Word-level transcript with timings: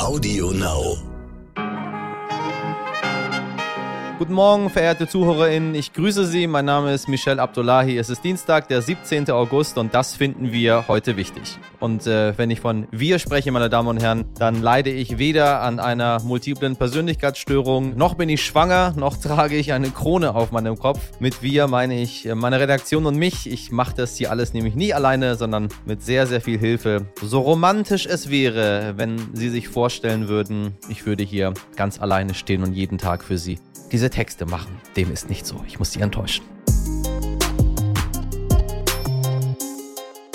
Audio 0.00 0.50
Now. 0.50 1.09
Guten 4.20 4.34
Morgen, 4.34 4.68
verehrte 4.68 5.08
ZuhörerInnen. 5.08 5.74
Ich 5.74 5.94
grüße 5.94 6.26
Sie. 6.26 6.46
Mein 6.46 6.66
Name 6.66 6.92
ist 6.92 7.08
Michel 7.08 7.40
Abdullahi. 7.40 7.96
Es 7.96 8.10
ist 8.10 8.22
Dienstag, 8.22 8.68
der 8.68 8.82
17. 8.82 9.30
August 9.30 9.78
und 9.78 9.94
das 9.94 10.14
finden 10.14 10.52
wir 10.52 10.88
heute 10.88 11.16
wichtig. 11.16 11.56
Und 11.78 12.06
äh, 12.06 12.36
wenn 12.36 12.50
ich 12.50 12.60
von 12.60 12.86
wir 12.90 13.18
spreche, 13.18 13.50
meine 13.50 13.70
Damen 13.70 13.88
und 13.88 14.02
Herren, 14.02 14.26
dann 14.38 14.60
leide 14.60 14.90
ich 14.90 15.16
weder 15.16 15.62
an 15.62 15.80
einer 15.80 16.20
multiplen 16.22 16.76
Persönlichkeitsstörung, 16.76 17.96
noch 17.96 18.12
bin 18.12 18.28
ich 18.28 18.44
schwanger, 18.44 18.92
noch 18.94 19.16
trage 19.22 19.56
ich 19.56 19.72
eine 19.72 19.88
Krone 19.88 20.34
auf 20.34 20.52
meinem 20.52 20.78
Kopf. 20.78 21.00
Mit 21.18 21.42
wir 21.42 21.66
meine 21.66 21.98
ich 21.98 22.26
äh, 22.26 22.34
meine 22.34 22.60
Redaktion 22.60 23.06
und 23.06 23.16
mich. 23.16 23.50
Ich 23.50 23.72
mache 23.72 23.94
das 23.96 24.16
hier 24.16 24.30
alles 24.30 24.52
nämlich 24.52 24.74
nie 24.74 24.92
alleine, 24.92 25.36
sondern 25.36 25.68
mit 25.86 26.02
sehr, 26.02 26.26
sehr 26.26 26.42
viel 26.42 26.58
Hilfe. 26.58 27.06
So 27.22 27.40
romantisch 27.40 28.04
es 28.04 28.28
wäre, 28.28 28.98
wenn 28.98 29.16
Sie 29.32 29.48
sich 29.48 29.68
vorstellen 29.68 30.28
würden, 30.28 30.74
ich 30.90 31.06
würde 31.06 31.24
hier 31.24 31.54
ganz 31.74 32.02
alleine 32.02 32.34
stehen 32.34 32.62
und 32.62 32.74
jeden 32.74 32.98
Tag 32.98 33.24
für 33.24 33.38
Sie 33.38 33.58
diese 33.92 34.09
Texte 34.10 34.46
machen. 34.46 34.76
Dem 34.96 35.12
ist 35.12 35.30
nicht 35.30 35.46
so. 35.46 35.64
Ich 35.66 35.78
muss 35.78 35.92
Sie 35.92 36.00
enttäuschen. 36.00 36.44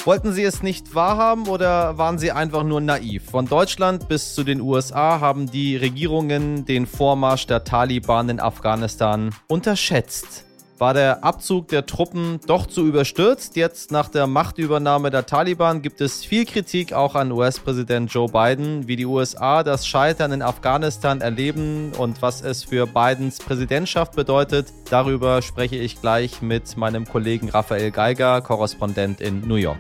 Wollten 0.05 0.33
Sie 0.33 0.43
es 0.43 0.61
nicht 0.61 0.93
wahrhaben 0.93 1.47
oder 1.47 1.97
waren 1.97 2.19
Sie 2.19 2.31
einfach 2.31 2.63
nur 2.63 2.79
naiv? 2.79 3.29
Von 3.31 3.47
Deutschland 3.47 4.07
bis 4.07 4.35
zu 4.35 4.43
den 4.43 4.61
USA 4.61 5.19
haben 5.19 5.49
die 5.49 5.75
Regierungen 5.75 6.63
den 6.63 6.85
Vormarsch 6.85 7.47
der 7.47 7.63
Taliban 7.63 8.29
in 8.29 8.39
Afghanistan 8.39 9.33
unterschätzt 9.47 10.44
war 10.77 10.93
der 10.93 11.23
Abzug 11.23 11.69
der 11.69 11.85
Truppen 11.85 12.39
doch 12.47 12.65
zu 12.65 12.85
überstürzt. 12.85 13.55
Jetzt 13.55 13.91
nach 13.91 14.09
der 14.09 14.27
Machtübernahme 14.27 15.09
der 15.09 15.25
Taliban 15.25 15.81
gibt 15.81 16.01
es 16.01 16.25
viel 16.25 16.45
Kritik 16.45 16.93
auch 16.93 17.15
an 17.15 17.31
US-Präsident 17.31 18.11
Joe 18.11 18.29
Biden, 18.29 18.87
wie 18.87 18.95
die 18.95 19.05
USA 19.05 19.63
das 19.63 19.87
Scheitern 19.87 20.31
in 20.31 20.41
Afghanistan 20.41 21.21
erleben 21.21 21.93
und 21.97 22.21
was 22.21 22.41
es 22.41 22.63
für 22.63 22.87
Bidens 22.87 23.39
Präsidentschaft 23.39 24.15
bedeutet. 24.15 24.67
Darüber 24.89 25.41
spreche 25.41 25.77
ich 25.77 26.01
gleich 26.01 26.41
mit 26.41 26.75
meinem 26.77 27.05
Kollegen 27.05 27.49
Raphael 27.49 27.91
Geiger, 27.91 28.41
Korrespondent 28.41 29.21
in 29.21 29.47
New 29.47 29.55
York. 29.55 29.79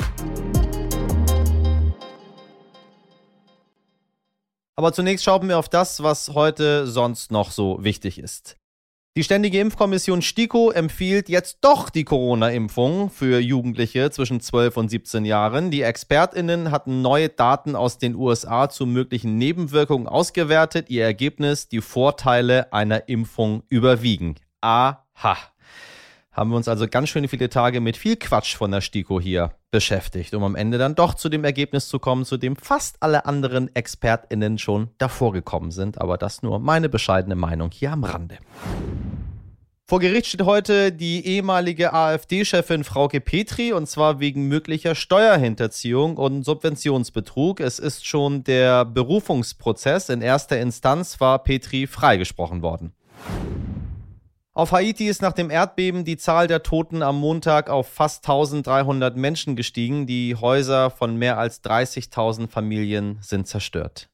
Aber 4.77 4.91
zunächst 4.91 5.23
schauen 5.23 5.47
wir 5.47 5.57
auf 5.57 5.69
das, 5.69 6.03
was 6.03 6.29
heute 6.33 6.85
sonst 6.85 7.31
noch 7.31 7.51
so 7.51 7.81
wichtig 7.81 8.19
ist. 8.19 8.57
Die 9.17 9.23
Ständige 9.23 9.61
Impfkommission 9.61 10.21
STIKO 10.21 10.71
empfiehlt 10.71 11.29
jetzt 11.29 11.59
doch 11.61 11.89
die 11.89 12.03
Corona-Impfung 12.03 13.09
für 13.09 13.39
Jugendliche 13.39 14.11
zwischen 14.11 14.41
12 14.41 14.75
und 14.75 14.89
17 14.89 15.23
Jahren. 15.23 15.71
Die 15.71 15.83
ExpertInnen 15.83 16.69
hatten 16.69 17.01
neue 17.01 17.29
Daten 17.29 17.77
aus 17.77 17.97
den 17.97 18.15
USA 18.15 18.67
zu 18.67 18.85
möglichen 18.85 19.37
Nebenwirkungen 19.37 20.07
ausgewertet. 20.09 20.89
Ihr 20.89 21.05
Ergebnis, 21.05 21.69
die 21.69 21.79
Vorteile 21.79 22.73
einer 22.73 23.07
Impfung 23.07 23.63
überwiegen. 23.69 24.35
Aha. 24.59 25.37
Haben 26.35 26.49
wir 26.49 26.57
uns 26.57 26.67
also 26.67 26.85
ganz 26.89 27.07
schön 27.07 27.29
viele 27.29 27.49
Tage 27.49 27.79
mit 27.79 27.95
viel 27.95 28.17
Quatsch 28.17 28.57
von 28.57 28.69
der 28.69 28.81
STIKO 28.81 29.21
hier 29.21 29.51
beschäftigt, 29.71 30.33
um 30.33 30.43
am 30.43 30.55
Ende 30.55 30.77
dann 30.77 30.93
doch 30.93 31.13
zu 31.13 31.29
dem 31.29 31.45
Ergebnis 31.45 31.87
zu 31.87 31.97
kommen, 31.97 32.25
zu 32.25 32.35
dem 32.35 32.57
fast 32.57 32.97
alle 32.99 33.25
anderen 33.25 33.73
ExpertInnen 33.73 34.57
schon 34.57 34.89
davor 34.97 35.31
gekommen 35.31 35.71
sind. 35.71 36.01
Aber 36.01 36.17
das 36.17 36.43
nur 36.43 36.59
meine 36.59 36.89
bescheidene 36.89 37.37
Meinung 37.37 37.71
hier 37.71 37.93
am 37.93 38.03
Rande. 38.03 38.39
Vor 39.87 40.01
Gericht 40.01 40.25
steht 40.27 40.41
heute 40.41 40.91
die 40.91 41.25
ehemalige 41.25 41.93
AfD-Chefin 41.93 42.83
Frauke 42.83 43.21
Petri 43.21 43.71
und 43.71 43.87
zwar 43.87 44.19
wegen 44.19 44.49
möglicher 44.49 44.93
Steuerhinterziehung 44.93 46.17
und 46.17 46.43
Subventionsbetrug. 46.43 47.61
Es 47.61 47.79
ist 47.79 48.05
schon 48.05 48.43
der 48.43 48.83
Berufungsprozess. 48.83 50.09
In 50.09 50.21
erster 50.21 50.59
Instanz 50.59 51.21
war 51.21 51.41
Petri 51.43 51.87
freigesprochen 51.87 52.61
worden. 52.61 52.91
Auf 54.57 54.71
Haiti 54.71 55.09
ist 55.09 55.21
nach 55.21 55.33
dem 55.33 55.49
Erdbeben 55.49 56.05
die 56.05 56.15
Zahl 56.15 56.47
der 56.47 56.63
Toten 56.63 57.01
am 57.01 57.19
Montag 57.19 57.69
auf 57.69 57.89
fast 57.89 58.23
1300 58.23 59.17
Menschen 59.17 59.57
gestiegen. 59.57 60.07
Die 60.07 60.33
Häuser 60.33 60.91
von 60.91 61.17
mehr 61.17 61.37
als 61.37 61.61
30.000 61.61 62.47
Familien 62.47 63.17
sind 63.19 63.49
zerstört. 63.49 64.07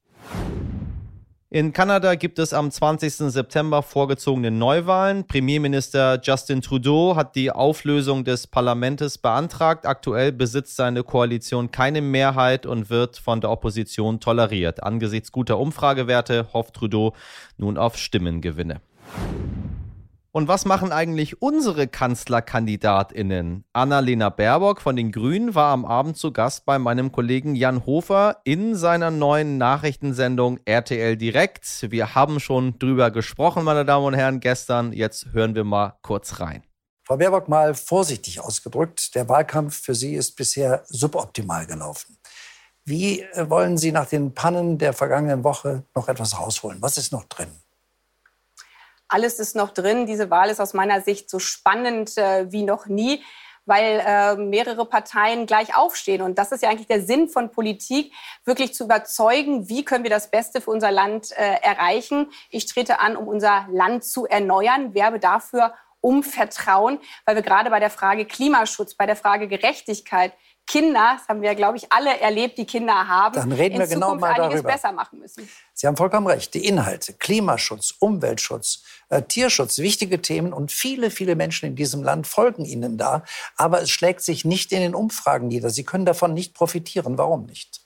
In 1.52 1.74
Kanada 1.74 2.16
gibt 2.16 2.40
es 2.40 2.54
am 2.54 2.72
20. 2.72 3.32
September 3.32 3.84
vorgezogene 3.84 4.50
Neuwahlen. 4.50 5.28
Premierminister 5.28 6.20
Justin 6.24 6.64
Trudeau 6.64 7.16
hat 7.16 7.36
die 7.36 7.52
Auflösung 7.52 8.24
des 8.24 8.48
Parlaments 8.48 9.20
beantragt. 9.20 9.86
Aktuell 9.86 10.32
besitzt 10.32 10.76
seine 10.76 11.04
Koalition 11.04 11.70
keine 11.70 12.02
Mehrheit 12.02 12.66
und 12.66 12.90
wird 12.90 13.18
von 13.18 13.42
der 13.42 13.52
Opposition 13.52 14.20
toleriert. 14.20 14.82
Angesichts 14.82 15.32
guter 15.32 15.60
Umfragewerte 15.60 16.48
hofft 16.52 16.74
Trudeau 16.74 17.14
nun 17.58 17.78
auf 17.78 17.96
Stimmengewinne. 17.96 18.82
Und 20.34 20.48
was 20.48 20.64
machen 20.64 20.94
eigentlich 20.94 21.42
unsere 21.42 21.90
Kanzlerkandidatinnen? 21.90 23.66
Annalena 23.74 24.30
Baerbock 24.30 24.80
von 24.80 24.96
den 24.96 25.12
Grünen 25.12 25.56
war 25.56 25.74
am 25.74 25.84
Abend 25.84 26.16
zu 26.16 26.32
Gast 26.32 26.64
bei 26.66 26.80
meinem 26.80 27.12
Kollegen 27.12 27.54
Jan 27.54 27.86
Hofer 27.86 28.38
in 28.46 28.76
seiner 28.76 29.12
neuen 29.12 29.58
Nachrichtensendung 29.58 30.62
RTL 30.64 31.18
Direkt. 31.18 31.92
Wir 31.92 32.16
haben 32.16 32.40
schon 32.40 32.80
drüber 32.80 33.12
gesprochen, 33.12 33.66
meine 33.66 33.84
Damen 33.84 34.06
und 34.06 34.14
Herren, 34.14 34.40
gestern. 34.40 34.94
Jetzt 34.94 35.34
hören 35.34 35.54
wir 35.54 35.66
mal 35.66 35.98
kurz 36.02 36.40
rein. 36.40 36.64
Frau 37.04 37.18
Baerbock, 37.18 37.50
mal 37.50 37.74
vorsichtig 37.74 38.40
ausgedrückt, 38.40 39.14
der 39.16 39.28
Wahlkampf 39.28 39.82
für 39.82 39.96
Sie 39.96 40.14
ist 40.14 40.38
bisher 40.38 40.86
suboptimal 40.88 41.66
gelaufen. 41.66 42.18
Wie 42.86 43.26
wollen 43.36 43.78
Sie 43.78 43.92
nach 43.92 44.08
den 44.08 44.34
Pannen 44.34 44.78
der 44.78 44.94
vergangenen 44.94 45.44
Woche 45.44 45.84
noch 45.94 46.08
etwas 46.08 46.40
rausholen? 46.40 46.82
Was 46.82 46.98
ist 46.98 47.12
noch 47.12 47.26
drin? 47.26 47.50
Alles 49.12 49.40
ist 49.40 49.56
noch 49.56 49.72
drin. 49.72 50.06
Diese 50.06 50.30
Wahl 50.30 50.50
ist 50.50 50.62
aus 50.62 50.74
meiner 50.74 51.02
Sicht 51.02 51.30
so 51.30 51.40
spannend 51.40 52.18
äh, 52.18 52.52
wie 52.52 52.64
noch 52.64 52.88
nie 52.88 53.22
weil 53.66 54.02
äh, 54.06 54.36
mehrere 54.36 54.86
Parteien 54.86 55.46
gleich 55.46 55.76
aufstehen. 55.76 56.22
Und 56.22 56.38
das 56.38 56.52
ist 56.52 56.64
ja 56.64 56.70
eigentlich 56.70 56.88
der 56.88 57.04
Sinn 57.04 57.30
von 57.30 57.52
Politik, 57.52 58.12
wirklich 58.44 58.74
zu 58.74 58.86
überzeugen, 58.86 59.70
wie 59.70 59.86
können 59.86 60.04
wir 60.04 60.10
das 60.10 60.32
Beste 60.32 60.62
für 60.62 60.72
unser 60.72 60.92
Land 60.92 61.32
äh, 61.32 61.58
erreichen. 61.62 62.32
Ich 62.50 62.66
trete 62.66 63.00
an, 63.00 63.16
um 63.16 63.28
unser 63.28 63.68
Land 63.72 64.04
zu 64.04 64.26
erneuern, 64.26 64.94
werbe 64.94 65.20
dafür 65.20 65.74
um 66.02 66.24
Vertrauen, 66.24 67.00
weil 67.26 67.36
wir 67.36 67.44
gerade 67.44 67.70
bei 67.70 67.80
der 67.80 67.92
Frage 67.92 68.26
Klimaschutz, 68.26 68.96
bei 68.96 69.06
der 69.06 69.16
Frage 69.16 69.48
Gerechtigkeit, 69.48 70.34
Kinder, 70.72 71.18
das 71.18 71.28
haben 71.28 71.42
wir, 71.42 71.54
glaube 71.54 71.76
ich, 71.76 71.92
alle 71.92 72.18
erlebt, 72.22 72.58
die 72.58 72.66
Kinder 72.66 72.94
haben, 72.94 73.36
Dann 73.36 73.52
reden 73.52 73.78
wir 73.78 73.84
in 73.84 73.90
genau 73.90 74.14
Zukunft 74.14 74.22
mal 74.22 74.32
einiges 74.32 74.62
darüber. 74.62 74.72
besser 74.72 74.92
machen 74.94 75.20
müssen. 75.20 75.50
Sie 75.74 75.86
haben 75.86 75.98
vollkommen 75.98 76.28
recht. 76.28 76.54
Die 76.54 76.66
Inhalte, 76.66 77.12
Klimaschutz, 77.12 77.94
Umweltschutz, 78.00 78.82
äh, 79.10 79.22
Tierschutz, 79.22 79.80
wichtige 79.80 80.22
Themen 80.22 80.54
und 80.54 80.72
viele, 80.72 81.12
viele 81.12 81.36
Menschen 81.36 81.66
in 81.66 81.76
diesem 81.76 82.04
Land 82.04 82.26
folgen 82.26 82.64
Ihnen 82.64 82.98
da. 82.98 83.26
Aber 83.58 83.82
es 83.82 83.90
schlägt 83.90 84.22
sich 84.22 84.46
nicht 84.46 84.72
in 84.72 84.80
den 84.80 84.96
Umfragen 84.96 85.50
nieder. 85.50 85.72
Sie 85.72 85.84
können 85.84 86.06
davon 86.06 86.34
nicht 86.34 86.54
profitieren. 86.54 87.18
Warum 87.18 87.48
nicht? 87.48 87.81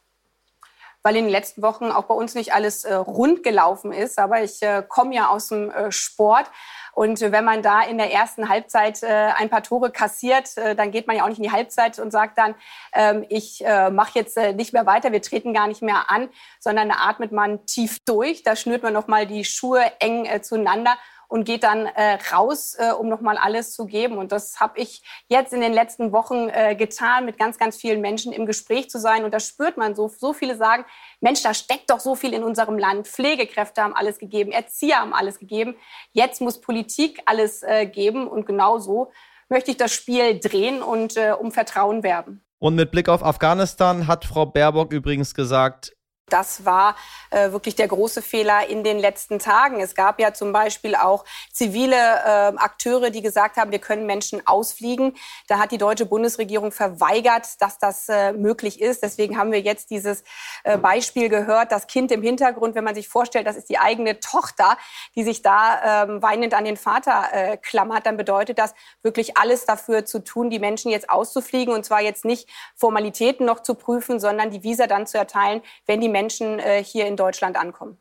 Weil 1.05 1.17
in 1.17 1.25
den 1.25 1.31
letzten 1.31 1.61
Wochen 1.61 1.91
auch 1.91 2.05
bei 2.05 2.15
uns 2.15 2.33
nicht 2.33 2.51
alles 2.51 2.83
äh, 2.83 2.95
rund 2.95 3.43
gelaufen 3.43 3.93
ist. 3.93 4.17
Aber 4.17 4.41
ich 4.41 4.59
äh, 4.63 4.81
komme 4.87 5.13
ja 5.13 5.27
aus 5.27 5.49
dem 5.49 5.69
äh, 5.69 5.91
Sport. 5.91 6.47
Und 6.93 7.21
wenn 7.21 7.45
man 7.45 7.61
da 7.61 7.83
in 7.83 7.99
der 7.99 8.11
ersten 8.11 8.47
Halbzeit 8.47 9.03
ein 9.03 9.49
paar 9.49 9.61
Tore 9.61 9.91
kassiert, 9.91 10.55
dann 10.55 10.91
geht 10.91 11.07
man 11.07 11.17
ja 11.17 11.25
auch 11.25 11.27
nicht 11.27 11.39
in 11.39 11.43
die 11.43 11.51
Halbzeit 11.51 11.99
und 11.99 12.09
sagt 12.09 12.37
dann, 12.37 12.55
ähm, 12.93 13.25
ich 13.27 13.61
mache 13.91 14.17
jetzt 14.17 14.37
nicht 14.37 14.71
mehr 14.71 14.85
weiter, 14.85 15.11
wir 15.11 15.21
treten 15.21 15.53
gar 15.53 15.67
nicht 15.67 15.81
mehr 15.81 16.09
an, 16.09 16.29
sondern 16.57 16.87
da 16.87 16.95
atmet 17.01 17.33
man 17.33 17.65
tief 17.65 17.97
durch, 18.05 18.43
da 18.43 18.55
schnürt 18.55 18.81
man 18.81 18.93
nochmal 18.93 19.27
die 19.27 19.43
Schuhe 19.43 19.81
eng 19.99 20.25
zueinander 20.41 20.95
und 21.27 21.45
geht 21.45 21.63
dann 21.63 21.85
äh, 21.85 22.17
raus, 22.33 22.75
äh, 22.77 22.91
um 22.91 23.09
nochmal 23.09 23.37
alles 23.37 23.73
zu 23.73 23.85
geben. 23.85 24.17
Und 24.17 24.31
das 24.31 24.59
habe 24.59 24.79
ich 24.79 25.03
jetzt 25.27 25.53
in 25.53 25.61
den 25.61 25.73
letzten 25.73 26.11
Wochen 26.11 26.49
äh, 26.49 26.75
getan, 26.75 27.25
mit 27.25 27.37
ganz, 27.37 27.57
ganz 27.57 27.77
vielen 27.77 28.01
Menschen 28.01 28.33
im 28.33 28.45
Gespräch 28.45 28.89
zu 28.89 28.99
sein. 28.99 29.23
Und 29.23 29.33
da 29.33 29.39
spürt 29.39 29.77
man 29.77 29.95
so, 29.95 30.07
so 30.07 30.33
viele 30.33 30.55
sagen, 30.55 30.85
Mensch, 31.21 31.41
da 31.43 31.53
steckt 31.53 31.89
doch 31.89 31.99
so 31.99 32.15
viel 32.15 32.33
in 32.33 32.43
unserem 32.43 32.77
Land. 32.77 33.07
Pflegekräfte 33.07 33.81
haben 33.81 33.95
alles 33.95 34.19
gegeben, 34.19 34.51
Erzieher 34.51 34.97
haben 34.97 35.13
alles 35.13 35.39
gegeben. 35.39 35.75
Jetzt 36.11 36.41
muss 36.41 36.61
Politik 36.61 37.21
alles 37.25 37.63
äh, 37.63 37.85
geben. 37.85 38.27
Und 38.27 38.45
genau 38.45 38.79
so 38.79 39.11
möchte 39.49 39.71
ich 39.71 39.77
das 39.77 39.93
Spiel 39.93 40.39
drehen 40.39 40.81
und 40.81 41.17
äh, 41.17 41.33
um 41.39 41.51
Vertrauen 41.51 42.03
werben. 42.03 42.41
Und 42.59 42.75
mit 42.75 42.91
Blick 42.91 43.09
auf 43.09 43.23
Afghanistan 43.23 44.07
hat 44.07 44.25
Frau 44.25 44.45
Baerbock 44.45 44.91
übrigens 44.91 45.35
gesagt, 45.35 45.95
Das 46.27 46.65
war 46.65 46.95
äh, 47.29 47.51
wirklich 47.51 47.75
der 47.75 47.87
große 47.87 48.23
Fehler 48.23 48.67
in 48.67 48.83
den 48.83 48.97
letzten 48.97 49.37
Tagen. 49.37 49.79
Es 49.79 49.93
gab 49.93 50.19
ja 50.19 50.33
zum 50.33 50.51
Beispiel 50.53 50.95
auch 50.95 51.23
zivile 51.51 51.95
äh, 51.95 52.57
Akteure, 52.57 53.11
die 53.11 53.21
gesagt 53.21 53.57
haben, 53.57 53.71
wir 53.71 53.77
können 53.77 54.07
Menschen 54.07 54.45
ausfliegen. 54.47 55.15
Da 55.47 55.59
hat 55.59 55.71
die 55.71 55.77
deutsche 55.77 56.07
Bundesregierung 56.07 56.71
verweigert, 56.71 57.61
dass 57.61 57.77
das 57.77 58.09
äh, 58.09 58.33
möglich 58.33 58.81
ist. 58.81 59.03
Deswegen 59.03 59.37
haben 59.37 59.51
wir 59.51 59.61
jetzt 59.61 59.91
dieses 59.91 60.23
äh, 60.63 60.79
Beispiel 60.79 61.29
gehört, 61.29 61.71
das 61.71 61.85
Kind 61.85 62.11
im 62.11 62.23
Hintergrund, 62.23 62.73
wenn 62.73 62.83
man 62.83 62.95
sich 62.95 63.07
vorstellt, 63.07 63.45
das 63.45 63.55
ist 63.55 63.69
die 63.69 63.77
eigene 63.77 64.19
Tochter, 64.19 64.79
die 65.15 65.23
sich 65.23 65.43
da 65.43 66.05
ähm, 66.05 66.23
weinend 66.23 66.55
an 66.55 66.65
den 66.65 66.77
Vater 66.77 67.25
äh, 67.33 67.57
klammert, 67.57 68.07
dann 68.07 68.17
bedeutet 68.17 68.57
das 68.57 68.73
wirklich 69.03 69.37
alles 69.37 69.65
dafür 69.65 70.05
zu 70.05 70.23
tun, 70.23 70.49
die 70.49 70.59
Menschen 70.59 70.89
jetzt 70.89 71.07
auszufliegen 71.07 71.71
und 71.71 71.85
zwar 71.85 72.01
jetzt 72.01 72.25
nicht 72.25 72.49
Formalitäten 72.75 73.45
noch 73.45 73.61
zu 73.61 73.75
prüfen, 73.75 74.19
sondern 74.19 74.49
die 74.49 74.63
Visa 74.63 74.87
dann 74.87 75.05
zu 75.05 75.19
erteilen, 75.19 75.61
wenn 75.85 76.01
die 76.01 76.14
Menschen 76.15 76.59
äh, 76.59 76.81
hier 76.81 77.07
in 77.07 77.17
Deutschland 77.17 77.57
ankommen. 77.57 77.97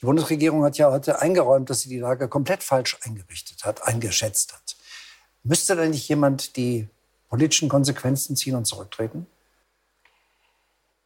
Die 0.00 0.04
Bundesregierung 0.04 0.64
hat 0.64 0.76
ja 0.76 0.90
heute 0.90 1.22
eingeräumt, 1.22 1.70
dass 1.70 1.80
sie 1.80 1.88
die 1.88 1.98
Lage 1.98 2.28
komplett 2.28 2.62
falsch 2.62 2.98
eingerichtet 3.02 3.64
hat, 3.64 3.88
eingeschätzt 3.88 4.52
hat. 4.52 4.76
Müsste 5.44 5.74
da 5.74 5.86
nicht 5.86 6.06
jemand 6.06 6.56
die 6.58 6.88
politischen 7.30 7.70
Konsequenzen 7.70 8.36
ziehen 8.36 8.54
und 8.54 8.66
zurücktreten? 8.66 9.26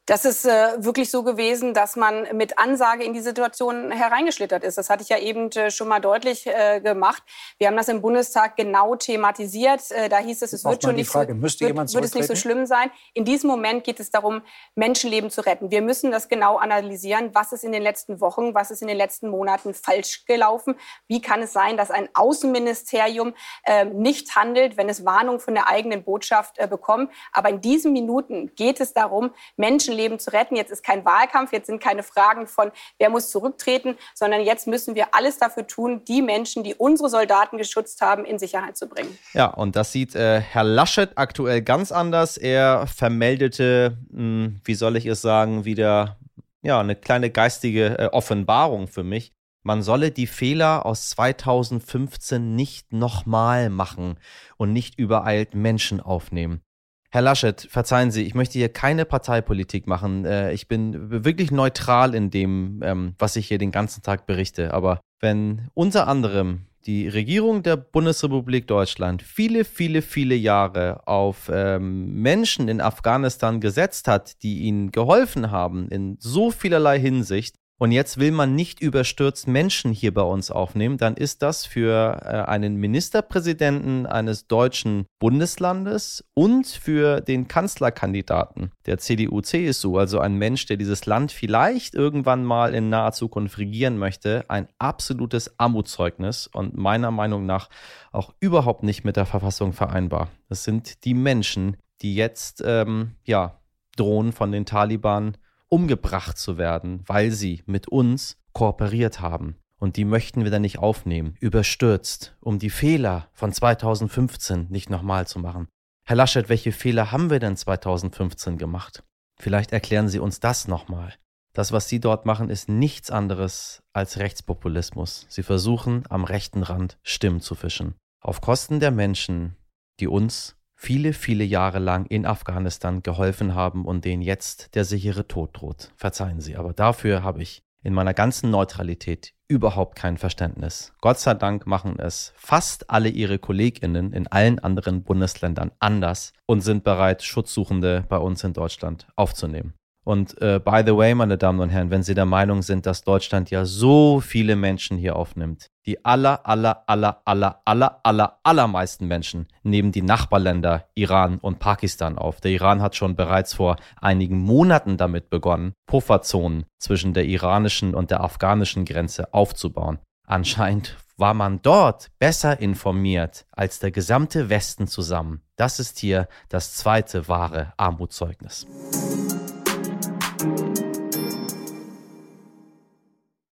Das 0.08 0.24
ist 0.24 0.46
äh, 0.46 0.50
wirklich 0.78 1.10
so 1.10 1.22
gewesen, 1.22 1.74
dass 1.74 1.94
man 1.94 2.34
mit 2.34 2.58
Ansage 2.58 3.04
in 3.04 3.12
die 3.12 3.20
Situation 3.20 3.90
hereingeschlittert 3.90 4.64
ist. 4.64 4.78
Das 4.78 4.88
hatte 4.88 5.02
ich 5.02 5.10
ja 5.10 5.18
eben 5.18 5.50
äh, 5.50 5.70
schon 5.70 5.86
mal 5.86 6.00
deutlich 6.00 6.46
äh, 6.46 6.80
gemacht. 6.80 7.22
Wir 7.58 7.66
haben 7.66 7.76
das 7.76 7.88
im 7.88 8.00
Bundestag 8.00 8.56
genau 8.56 8.96
thematisiert. 8.96 9.82
Äh, 9.90 10.08
da 10.08 10.16
hieß 10.16 10.40
es, 10.40 10.54
es 10.54 10.64
wird 10.64 10.82
schon 10.82 10.94
nicht, 10.94 11.10
Frage, 11.10 11.34
so, 11.34 11.42
wird, 11.42 11.60
wird 11.60 12.04
es 12.06 12.14
nicht 12.14 12.26
so 12.26 12.36
schlimm 12.36 12.64
sein. 12.64 12.90
In 13.12 13.26
diesem 13.26 13.50
Moment 13.50 13.84
geht 13.84 14.00
es 14.00 14.10
darum, 14.10 14.40
Menschenleben 14.74 15.28
zu 15.28 15.42
retten. 15.42 15.70
Wir 15.70 15.82
müssen 15.82 16.10
das 16.10 16.30
genau 16.30 16.56
analysieren. 16.56 17.34
Was 17.34 17.52
ist 17.52 17.62
in 17.62 17.72
den 17.72 17.82
letzten 17.82 18.22
Wochen, 18.22 18.54
was 18.54 18.70
ist 18.70 18.80
in 18.80 18.88
den 18.88 18.96
letzten 18.96 19.28
Monaten 19.28 19.74
falsch 19.74 20.24
gelaufen? 20.24 20.76
Wie 21.06 21.20
kann 21.20 21.42
es 21.42 21.52
sein, 21.52 21.76
dass 21.76 21.90
ein 21.90 22.08
Außenministerium 22.14 23.34
äh, 23.64 23.84
nicht 23.84 24.34
handelt, 24.34 24.78
wenn 24.78 24.88
es 24.88 25.04
Warnung 25.04 25.38
von 25.38 25.52
der 25.52 25.68
eigenen 25.68 26.02
Botschaft 26.02 26.58
äh, 26.58 26.66
bekommt? 26.66 27.12
Aber 27.30 27.50
in 27.50 27.60
diesen 27.60 27.92
Minuten 27.92 28.54
geht 28.56 28.80
es 28.80 28.94
darum, 28.94 29.34
Menschen 29.58 29.97
Menschenleben 29.98 30.18
zu 30.18 30.32
retten. 30.32 30.56
Jetzt 30.56 30.70
ist 30.70 30.84
kein 30.84 31.04
Wahlkampf, 31.04 31.52
jetzt 31.52 31.66
sind 31.66 31.82
keine 31.82 32.02
Fragen 32.02 32.46
von, 32.46 32.70
wer 32.98 33.10
muss 33.10 33.30
zurücktreten, 33.30 33.96
sondern 34.14 34.42
jetzt 34.42 34.66
müssen 34.66 34.94
wir 34.94 35.14
alles 35.14 35.38
dafür 35.38 35.66
tun, 35.66 36.02
die 36.06 36.22
Menschen, 36.22 36.62
die 36.62 36.74
unsere 36.74 37.08
Soldaten 37.08 37.58
geschützt 37.58 38.00
haben, 38.00 38.24
in 38.24 38.38
Sicherheit 38.38 38.76
zu 38.76 38.88
bringen. 38.88 39.18
Ja, 39.34 39.46
und 39.46 39.76
das 39.76 39.92
sieht 39.92 40.14
äh, 40.14 40.40
Herr 40.40 40.64
Laschet 40.64 41.10
aktuell 41.16 41.62
ganz 41.62 41.92
anders. 41.92 42.36
Er 42.36 42.86
vermeldete, 42.86 43.98
mh, 44.10 44.18
hm, 44.18 44.60
wie 44.64 44.74
soll 44.74 44.96
ich 44.96 45.06
es 45.06 45.20
sagen, 45.20 45.64
wieder 45.64 46.16
ja, 46.62 46.80
eine 46.80 46.96
kleine 46.96 47.30
geistige 47.30 47.98
äh, 47.98 48.06
Offenbarung 48.06 48.88
für 48.88 49.04
mich. 49.04 49.32
Man 49.62 49.82
solle 49.82 50.10
die 50.12 50.26
Fehler 50.26 50.86
aus 50.86 51.10
2015 51.10 52.54
nicht 52.54 52.92
nochmal 52.92 53.70
machen 53.70 54.18
und 54.56 54.72
nicht 54.72 54.98
übereilt 54.98 55.54
Menschen 55.54 56.00
aufnehmen. 56.00 56.62
Herr 57.10 57.22
Laschet, 57.22 57.66
verzeihen 57.70 58.10
Sie, 58.10 58.24
ich 58.24 58.34
möchte 58.34 58.58
hier 58.58 58.68
keine 58.68 59.06
Parteipolitik 59.06 59.86
machen. 59.86 60.26
Äh, 60.26 60.52
ich 60.52 60.68
bin 60.68 61.24
wirklich 61.24 61.50
neutral 61.50 62.14
in 62.14 62.30
dem, 62.30 62.82
ähm, 62.82 63.14
was 63.18 63.36
ich 63.36 63.48
hier 63.48 63.56
den 63.56 63.70
ganzen 63.70 64.02
Tag 64.02 64.26
berichte. 64.26 64.74
Aber 64.74 65.00
wenn 65.18 65.68
unter 65.72 66.06
anderem 66.06 66.66
die 66.84 67.08
Regierung 67.08 67.62
der 67.62 67.76
Bundesrepublik 67.76 68.66
Deutschland 68.66 69.22
viele, 69.22 69.64
viele, 69.64 70.02
viele 70.02 70.34
Jahre 70.34 71.06
auf 71.06 71.50
ähm, 71.52 72.20
Menschen 72.20 72.68
in 72.68 72.80
Afghanistan 72.80 73.60
gesetzt 73.60 74.06
hat, 74.06 74.42
die 74.42 74.60
ihnen 74.60 74.92
geholfen 74.92 75.50
haben 75.50 75.88
in 75.88 76.16
so 76.20 76.50
vielerlei 76.50 77.00
Hinsicht, 77.00 77.56
und 77.78 77.92
jetzt 77.92 78.18
will 78.18 78.32
man 78.32 78.56
nicht 78.56 78.80
überstürzt 78.80 79.46
Menschen 79.46 79.92
hier 79.92 80.12
bei 80.12 80.22
uns 80.22 80.50
aufnehmen, 80.50 80.98
dann 80.98 81.16
ist 81.16 81.42
das 81.42 81.64
für 81.64 82.20
äh, 82.24 82.50
einen 82.50 82.76
Ministerpräsidenten 82.76 84.04
eines 84.04 84.48
deutschen 84.48 85.06
Bundeslandes 85.20 86.24
und 86.34 86.66
für 86.66 87.20
den 87.20 87.46
Kanzlerkandidaten 87.46 88.72
der 88.86 88.98
CDU-CSU, 88.98 89.96
also 89.96 90.18
ein 90.18 90.34
Mensch, 90.34 90.66
der 90.66 90.76
dieses 90.76 91.06
Land 91.06 91.30
vielleicht 91.30 91.94
irgendwann 91.94 92.44
mal 92.44 92.74
in 92.74 92.88
naher 92.88 93.12
Zukunft 93.12 93.58
regieren 93.58 93.96
möchte, 93.96 94.44
ein 94.48 94.66
absolutes 94.78 95.58
Armutszeugnis 95.58 96.48
und 96.48 96.76
meiner 96.76 97.12
Meinung 97.12 97.46
nach 97.46 97.68
auch 98.10 98.34
überhaupt 98.40 98.82
nicht 98.82 99.04
mit 99.04 99.16
der 99.16 99.26
Verfassung 99.26 99.72
vereinbar. 99.72 100.30
Das 100.48 100.64
sind 100.64 101.04
die 101.04 101.14
Menschen, 101.14 101.76
die 102.02 102.16
jetzt 102.16 102.62
ähm, 102.66 103.12
ja 103.24 103.60
drohen 103.96 104.32
von 104.32 104.50
den 104.50 104.66
Taliban 104.66 105.36
umgebracht 105.68 106.38
zu 106.38 106.58
werden, 106.58 107.02
weil 107.06 107.30
sie 107.30 107.62
mit 107.66 107.88
uns 107.88 108.36
kooperiert 108.52 109.20
haben. 109.20 109.56
Und 109.78 109.96
die 109.96 110.04
möchten 110.04 110.42
wir 110.42 110.50
dann 110.50 110.62
nicht 110.62 110.78
aufnehmen, 110.78 111.36
überstürzt, 111.40 112.36
um 112.40 112.58
die 112.58 112.70
Fehler 112.70 113.28
von 113.32 113.52
2015 113.52 114.66
nicht 114.70 114.90
nochmal 114.90 115.26
zu 115.26 115.38
machen. 115.38 115.68
Herr 116.04 116.16
Laschet, 116.16 116.48
welche 116.48 116.72
Fehler 116.72 117.12
haben 117.12 117.30
wir 117.30 117.38
denn 117.38 117.56
2015 117.56 118.58
gemacht? 118.58 119.04
Vielleicht 119.38 119.72
erklären 119.72 120.08
Sie 120.08 120.18
uns 120.18 120.40
das 120.40 120.66
nochmal. 120.66 121.14
Das, 121.52 121.70
was 121.70 121.88
Sie 121.88 122.00
dort 122.00 122.26
machen, 122.26 122.50
ist 122.50 122.68
nichts 122.68 123.10
anderes 123.10 123.82
als 123.92 124.18
Rechtspopulismus. 124.18 125.26
Sie 125.28 125.42
versuchen, 125.42 126.04
am 126.08 126.24
rechten 126.24 126.62
Rand 126.62 126.98
Stimmen 127.02 127.40
zu 127.40 127.54
fischen. 127.54 127.94
Auf 128.20 128.40
Kosten 128.40 128.80
der 128.80 128.90
Menschen, 128.90 129.56
die 130.00 130.08
uns 130.08 130.56
viele, 130.78 131.12
viele 131.12 131.44
Jahre 131.44 131.80
lang 131.80 132.06
in 132.06 132.24
Afghanistan 132.24 133.02
geholfen 133.02 133.54
haben 133.54 133.84
und 133.84 134.04
denen 134.04 134.22
jetzt 134.22 134.74
der 134.76 134.84
sichere 134.84 135.26
Tod 135.26 135.50
droht. 135.60 135.90
Verzeihen 135.96 136.40
Sie, 136.40 136.56
aber 136.56 136.72
dafür 136.72 137.22
habe 137.22 137.42
ich 137.42 137.62
in 137.82 137.92
meiner 137.92 138.14
ganzen 138.14 138.50
Neutralität 138.50 139.34
überhaupt 139.48 139.96
kein 139.96 140.18
Verständnis. 140.18 140.92
Gott 141.00 141.18
sei 141.18 141.34
Dank 141.34 141.66
machen 141.66 141.98
es 141.98 142.32
fast 142.36 142.90
alle 142.90 143.08
ihre 143.08 143.38
Kolleginnen 143.38 144.12
in 144.12 144.26
allen 144.28 144.58
anderen 144.58 145.02
Bundesländern 145.02 145.72
anders 145.80 146.32
und 146.46 146.60
sind 146.60 146.84
bereit, 146.84 147.22
Schutzsuchende 147.22 148.04
bei 148.08 148.18
uns 148.18 148.44
in 148.44 148.52
Deutschland 148.52 149.08
aufzunehmen. 149.16 149.74
Und 150.08 150.40
äh, 150.40 150.58
by 150.58 150.84
the 150.86 150.96
way, 150.96 151.14
meine 151.14 151.36
Damen 151.36 151.60
und 151.60 151.68
Herren, 151.68 151.90
wenn 151.90 152.02
Sie 152.02 152.14
der 152.14 152.24
Meinung 152.24 152.62
sind, 152.62 152.86
dass 152.86 153.02
Deutschland 153.02 153.50
ja 153.50 153.66
so 153.66 154.20
viele 154.20 154.56
Menschen 154.56 154.96
hier 154.96 155.16
aufnimmt, 155.16 155.66
die 155.84 156.02
aller, 156.02 156.46
aller, 156.46 156.82
aller, 156.86 157.20
aller, 157.26 157.60
aller, 157.66 158.00
aller, 158.02 158.38
allermeisten 158.42 159.06
Menschen 159.06 159.48
nehmen 159.64 159.92
die 159.92 160.00
Nachbarländer 160.00 160.86
Iran 160.94 161.36
und 161.36 161.58
Pakistan 161.58 162.16
auf. 162.16 162.40
Der 162.40 162.52
Iran 162.52 162.80
hat 162.80 162.96
schon 162.96 163.16
bereits 163.16 163.52
vor 163.52 163.76
einigen 164.00 164.38
Monaten 164.38 164.96
damit 164.96 165.28
begonnen, 165.28 165.74
Pufferzonen 165.86 166.64
zwischen 166.78 167.12
der 167.12 167.26
iranischen 167.26 167.94
und 167.94 168.10
der 168.10 168.22
afghanischen 168.22 168.86
Grenze 168.86 169.34
aufzubauen. 169.34 169.98
Anscheinend 170.26 170.96
war 171.18 171.34
man 171.34 171.60
dort 171.60 172.08
besser 172.18 172.58
informiert 172.60 173.44
als 173.50 173.78
der 173.78 173.90
gesamte 173.90 174.48
Westen 174.48 174.86
zusammen. 174.86 175.42
Das 175.56 175.78
ist 175.78 175.98
hier 175.98 176.28
das 176.48 176.76
zweite 176.76 177.28
wahre 177.28 177.74
Armutszeugnis. 177.76 178.66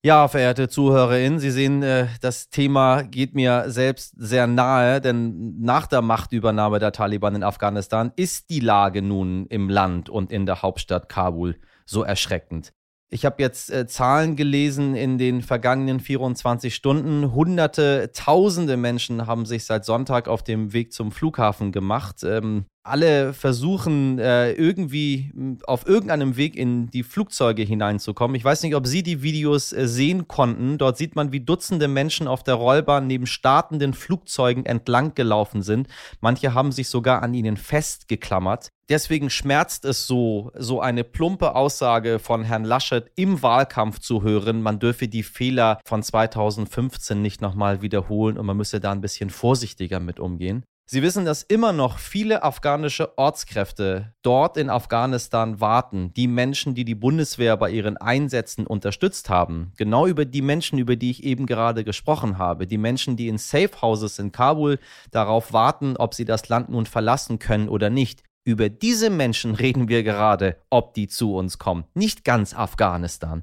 Ja, 0.05 0.27
verehrte 0.27 0.69
ZuhörerInnen, 0.69 1.39
Sie 1.39 1.49
sehen, 1.49 1.81
äh, 1.81 2.05
das 2.21 2.51
Thema 2.51 3.01
geht 3.01 3.33
mir 3.33 3.63
selbst 3.71 4.13
sehr 4.15 4.45
nahe, 4.45 5.01
denn 5.01 5.59
nach 5.59 5.87
der 5.87 6.03
Machtübernahme 6.03 6.77
der 6.77 6.91
Taliban 6.91 7.33
in 7.33 7.41
Afghanistan 7.41 8.11
ist 8.15 8.51
die 8.51 8.59
Lage 8.59 9.01
nun 9.01 9.47
im 9.47 9.67
Land 9.67 10.11
und 10.11 10.31
in 10.31 10.45
der 10.45 10.61
Hauptstadt 10.61 11.09
Kabul 11.09 11.55
so 11.87 12.03
erschreckend. 12.03 12.71
Ich 13.09 13.25
habe 13.25 13.41
jetzt 13.41 13.71
äh, 13.71 13.87
Zahlen 13.87 14.35
gelesen 14.35 14.93
in 14.93 15.17
den 15.17 15.41
vergangenen 15.41 15.99
24 15.99 16.75
Stunden. 16.75 17.33
Hunderte, 17.33 18.11
tausende 18.13 18.77
Menschen 18.77 19.25
haben 19.25 19.47
sich 19.47 19.65
seit 19.65 19.85
Sonntag 19.85 20.27
auf 20.27 20.43
dem 20.43 20.71
Weg 20.71 20.93
zum 20.93 21.11
Flughafen 21.11 21.71
gemacht. 21.71 22.23
Ähm, 22.23 22.65
alle 22.85 23.33
versuchen 23.33 24.19
äh, 24.19 24.51
irgendwie 24.51 25.31
auf 25.65 25.87
irgendeinem 25.87 26.37
Weg 26.37 26.55
in 26.55 26.87
die 26.91 27.03
Flugzeuge 27.03 27.63
hineinzukommen. 27.63 28.35
Ich 28.35 28.45
weiß 28.45 28.61
nicht, 28.63 28.75
ob 28.75 28.85
Sie 28.85 29.01
die 29.01 29.23
Videos 29.23 29.73
äh, 29.73 29.87
sehen 29.87 30.27
konnten. 30.27 30.77
Dort 30.77 30.97
sieht 30.97 31.15
man, 31.15 31.31
wie 31.31 31.39
Dutzende 31.39 31.87
Menschen 31.87 32.27
auf 32.27 32.43
der 32.43 32.55
Rollbahn 32.55 33.07
neben 33.07 33.25
startenden 33.25 33.93
Flugzeugen 33.93 34.65
entlang 34.65 35.15
gelaufen 35.15 35.63
sind. 35.63 35.87
Manche 36.21 36.53
haben 36.53 36.71
sich 36.71 36.87
sogar 36.87 37.23
an 37.23 37.33
ihnen 37.33 37.57
festgeklammert. 37.57 38.69
Deswegen 38.87 39.31
schmerzt 39.31 39.83
es 39.83 40.05
so, 40.05 40.51
so 40.55 40.79
eine 40.79 41.03
plumpe 41.03 41.55
Aussage 41.55 42.19
von 42.19 42.43
Herrn 42.43 42.65
Laschet 42.65 43.11
im 43.15 43.41
Wahlkampf 43.41 43.99
zu 43.99 44.21
hören, 44.21 44.61
man 44.61 44.77
dürfe 44.77 45.07
die 45.07 45.23
Fehler 45.23 45.79
von 45.83 46.03
2015 46.03 47.19
nicht 47.19 47.41
nochmal 47.41 47.81
wiederholen 47.81 48.37
und 48.37 48.45
man 48.45 48.57
müsse 48.57 48.79
da 48.79 48.91
ein 48.91 49.01
bisschen 49.01 49.31
vorsichtiger 49.31 49.99
mit 49.99 50.19
umgehen. 50.19 50.65
Sie 50.87 51.01
wissen, 51.01 51.25
dass 51.25 51.41
immer 51.41 51.73
noch 51.73 51.97
viele 51.97 52.43
afghanische 52.43 53.17
Ortskräfte 53.17 54.13
dort 54.21 54.55
in 54.55 54.69
Afghanistan 54.69 55.59
warten, 55.59 56.13
die 56.13 56.27
Menschen, 56.27 56.75
die 56.75 56.85
die 56.85 56.93
Bundeswehr 56.93 57.57
bei 57.57 57.71
ihren 57.71 57.97
Einsätzen 57.97 58.67
unterstützt 58.67 59.27
haben. 59.27 59.71
Genau 59.77 60.05
über 60.05 60.25
die 60.25 60.43
Menschen, 60.43 60.77
über 60.77 60.95
die 60.95 61.09
ich 61.09 61.23
eben 61.23 61.47
gerade 61.47 61.83
gesprochen 61.83 62.37
habe. 62.37 62.67
Die 62.67 62.77
Menschen, 62.77 63.17
die 63.17 63.29
in 63.29 63.39
Safe 63.39 63.81
Houses 63.81 64.19
in 64.19 64.31
Kabul 64.31 64.77
darauf 65.09 65.53
warten, 65.53 65.97
ob 65.97 66.13
sie 66.13 66.25
das 66.25 66.49
Land 66.49 66.69
nun 66.69 66.85
verlassen 66.85 67.39
können 67.39 67.67
oder 67.67 67.89
nicht. 67.89 68.21
Über 68.43 68.69
diese 68.69 69.09
Menschen 69.09 69.55
reden 69.55 69.89
wir 69.89 70.03
gerade, 70.03 70.57
ob 70.69 70.93
die 70.93 71.07
zu 71.07 71.33
uns 71.33 71.57
kommen. 71.57 71.85
Nicht 71.95 72.23
ganz 72.23 72.53
Afghanistan. 72.53 73.41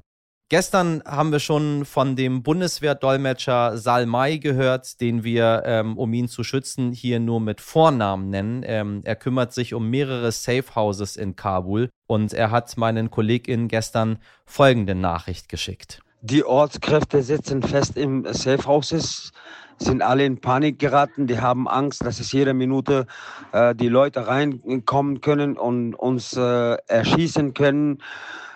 Gestern 0.53 1.01
haben 1.07 1.31
wir 1.31 1.39
schon 1.39 1.83
von 1.83 2.15
dem 2.15 2.43
Bundeswehrdolmetscher 2.43 3.75
Salmai 3.75 4.37
gehört, 4.37 5.01
den 5.01 5.23
wir, 5.23 5.63
ähm, 5.65 5.97
um 5.97 6.13
ihn 6.13 6.27
zu 6.27 6.43
schützen, 6.43 6.91
hier 6.91 7.19
nur 7.19 7.41
mit 7.41 7.59
Vornamen 7.59 8.29
nennen. 8.29 8.61
Ähm, 8.63 9.01
er 9.03 9.15
kümmert 9.15 9.51
sich 9.51 9.73
um 9.73 9.89
mehrere 9.89 10.31
Safe 10.31 10.75
Houses 10.75 11.17
in 11.17 11.35
Kabul 11.35 11.89
und 12.05 12.33
er 12.33 12.51
hat 12.51 12.77
meinen 12.77 13.09
KollegInnen 13.09 13.67
gestern 13.67 14.19
folgende 14.45 14.93
Nachricht 14.93 15.49
geschickt. 15.49 16.03
Die 16.21 16.45
Ortskräfte 16.45 17.23
sitzen 17.23 17.63
fest 17.63 17.97
im 17.97 18.23
Safe 18.31 18.67
Houses, 18.67 19.31
sind 19.79 20.03
alle 20.03 20.23
in 20.23 20.39
Panik 20.39 20.77
geraten. 20.77 21.25
Die 21.25 21.41
haben 21.41 21.67
Angst, 21.67 22.05
dass 22.05 22.19
es 22.19 22.31
jede 22.31 22.53
Minute 22.53 23.07
äh, 23.53 23.73
die 23.73 23.89
Leute 23.89 24.27
reinkommen 24.27 25.19
können 25.19 25.57
und 25.57 25.95
uns 25.95 26.37
äh, 26.37 26.77
erschießen 26.85 27.55
können. 27.55 28.03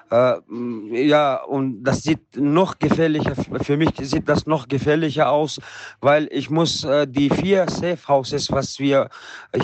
Äh, 0.09 0.35
ja, 0.91 1.43
und 1.43 1.83
das 1.83 2.03
sieht 2.03 2.37
noch 2.37 2.79
gefährlicher, 2.79 3.33
für 3.61 3.75
mich 3.75 3.89
sieht 4.01 4.29
das 4.29 4.47
noch 4.47 4.69
gefährlicher 4.69 5.29
aus, 5.29 5.59
weil 5.99 6.29
ich 6.31 6.49
muss 6.49 6.85
äh, 6.85 7.05
die 7.07 7.29
vier 7.29 7.69
Safe 7.69 7.99
Houses, 8.07 8.49
was 8.51 8.79
wir 8.79 9.09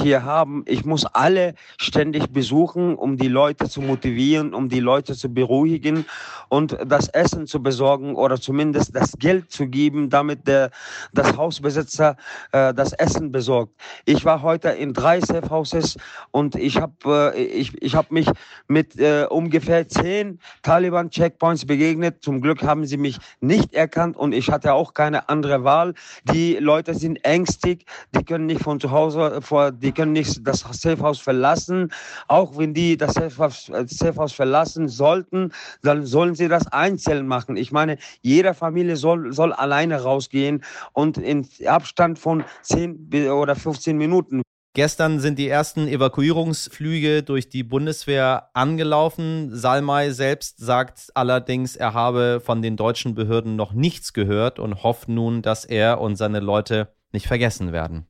hier 0.02 0.24
haben, 0.24 0.66
ich 0.68 0.84
muss 0.84 1.06
alle 1.06 1.56
ständig 1.78 2.34
besuchen, 2.34 2.96
um 2.96 3.16
die 3.16 3.30
Leute 3.30 3.70
zu 3.70 3.82
motivieren, 3.82 4.54
um 4.54 4.68
die 4.68 4.82
Leute 4.82 5.16
zu 5.16 5.34
beruhigen 5.34 6.06
und 6.50 6.78
das 6.86 7.08
Essen 7.10 7.48
zu 7.48 7.64
besorgen 7.64 8.16
oder 8.16 8.40
zumindest 8.40 8.96
das 8.96 9.14
Geld 9.18 9.50
zu 9.50 9.68
geben, 9.68 10.10
damit 10.10 10.46
der, 10.48 10.72
das 11.14 11.38
Hausbesitzer 11.38 12.18
äh, 12.52 12.74
das 12.74 12.92
Essen 12.94 13.32
besorgt. 13.32 13.74
Ich 14.04 14.26
war 14.26 14.42
heute 14.42 14.70
in 14.70 14.94
drei 14.94 15.22
Safe 15.22 15.50
Houses 15.50 15.96
und 16.32 16.56
ich 16.56 16.82
habe 16.82 17.34
äh, 17.36 17.44
ich, 17.44 17.82
ich 17.82 17.96
hab 17.96 18.12
mich 18.12 18.28
mit 18.68 19.00
äh, 19.00 19.26
ungefähr 19.30 19.88
zehn 19.88 20.33
Taliban-Checkpoints 20.62 21.66
begegnet. 21.66 22.18
Zum 22.22 22.42
Glück 22.42 22.64
haben 22.64 22.86
sie 22.86 22.98
mich 22.98 23.18
nicht 23.42 23.74
erkannt 23.74 24.18
und 24.18 24.34
ich 24.34 24.50
hatte 24.50 24.74
auch 24.74 24.94
keine 24.94 25.30
andere 25.30 25.64
Wahl. 25.64 25.94
Die 26.32 26.56
Leute 26.56 26.94
sind 26.94 27.24
ängstig, 27.26 27.86
die 28.16 28.24
können 28.24 28.46
nicht 28.46 28.62
von 28.62 28.80
zu 28.80 28.92
Hause, 28.92 29.42
vor, 29.42 29.72
die 29.72 29.92
können 29.92 30.14
nicht 30.14 30.46
das 30.48 30.62
Safehouse 30.72 31.20
verlassen. 31.20 31.92
Auch 32.28 32.58
wenn 32.58 32.74
die 32.74 32.98
das 32.98 33.14
Safehouse, 33.14 33.72
Safehouse 33.88 34.34
verlassen 34.34 34.88
sollten, 34.88 35.52
dann 35.82 36.06
sollen 36.06 36.36
sie 36.36 36.48
das 36.48 36.68
einzeln 36.68 37.28
machen. 37.28 37.58
Ich 37.58 37.72
meine, 37.72 37.98
jede 38.22 38.54
Familie 38.54 38.96
soll, 38.96 39.34
soll 39.34 39.54
alleine 39.54 40.02
rausgehen 40.02 40.64
und 40.94 41.18
in 41.18 41.48
Abstand 41.66 42.20
von 42.20 42.44
10 42.62 43.30
oder 43.30 43.56
15 43.56 43.98
Minuten. 43.98 44.42
Gestern 44.76 45.20
sind 45.20 45.38
die 45.38 45.50
ersten 45.50 45.88
Evakuierungsflüge 45.88 47.22
durch 47.22 47.48
die 47.48 47.62
Bundeswehr 47.62 48.50
angelaufen. 48.56 49.56
Salmai 49.56 50.10
selbst 50.10 50.58
sagt 50.58 51.12
allerdings, 51.14 51.76
er 51.76 51.94
habe 51.94 52.42
von 52.44 52.64
den 52.64 52.76
deutschen 52.76 53.14
Behörden 53.14 53.56
noch 53.56 53.74
nichts 53.74 54.14
gehört 54.14 54.58
und 54.58 54.82
hofft 54.82 55.10
nun, 55.10 55.44
dass 55.44 55.64
er 55.64 56.02
und 56.02 56.16
seine 56.16 56.40
Leute 56.40 56.88
nicht 57.12 57.28
vergessen 57.28 57.72
werden. 57.72 58.08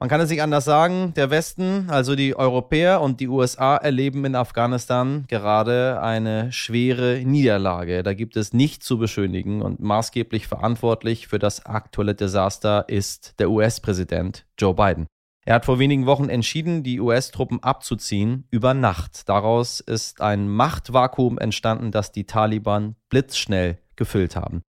Man 0.00 0.08
kann 0.08 0.20
es 0.20 0.30
nicht 0.30 0.42
anders 0.42 0.64
sagen, 0.64 1.12
der 1.16 1.30
Westen, 1.30 1.90
also 1.90 2.14
die 2.14 2.36
Europäer 2.36 3.00
und 3.00 3.18
die 3.18 3.26
USA 3.26 3.76
erleben 3.76 4.24
in 4.24 4.36
Afghanistan 4.36 5.24
gerade 5.26 6.00
eine 6.00 6.52
schwere 6.52 7.20
Niederlage. 7.24 8.04
Da 8.04 8.14
gibt 8.14 8.36
es 8.36 8.52
nichts 8.52 8.86
zu 8.86 8.98
beschönigen 8.98 9.60
und 9.60 9.80
maßgeblich 9.80 10.46
verantwortlich 10.46 11.26
für 11.26 11.40
das 11.40 11.66
aktuelle 11.66 12.14
Desaster 12.14 12.88
ist 12.88 13.34
der 13.40 13.50
US-Präsident 13.50 14.46
Joe 14.56 14.72
Biden. 14.72 15.08
Er 15.44 15.56
hat 15.56 15.64
vor 15.64 15.80
wenigen 15.80 16.06
Wochen 16.06 16.28
entschieden, 16.28 16.84
die 16.84 17.00
US-Truppen 17.00 17.60
abzuziehen 17.64 18.46
über 18.52 18.74
Nacht. 18.74 19.28
Daraus 19.28 19.80
ist 19.80 20.20
ein 20.20 20.48
Machtvakuum 20.48 21.38
entstanden, 21.38 21.90
das 21.90 22.12
die 22.12 22.24
Taliban 22.24 22.94
blitzschnell 23.08 23.78
gefüllt 23.96 24.36
haben. 24.36 24.62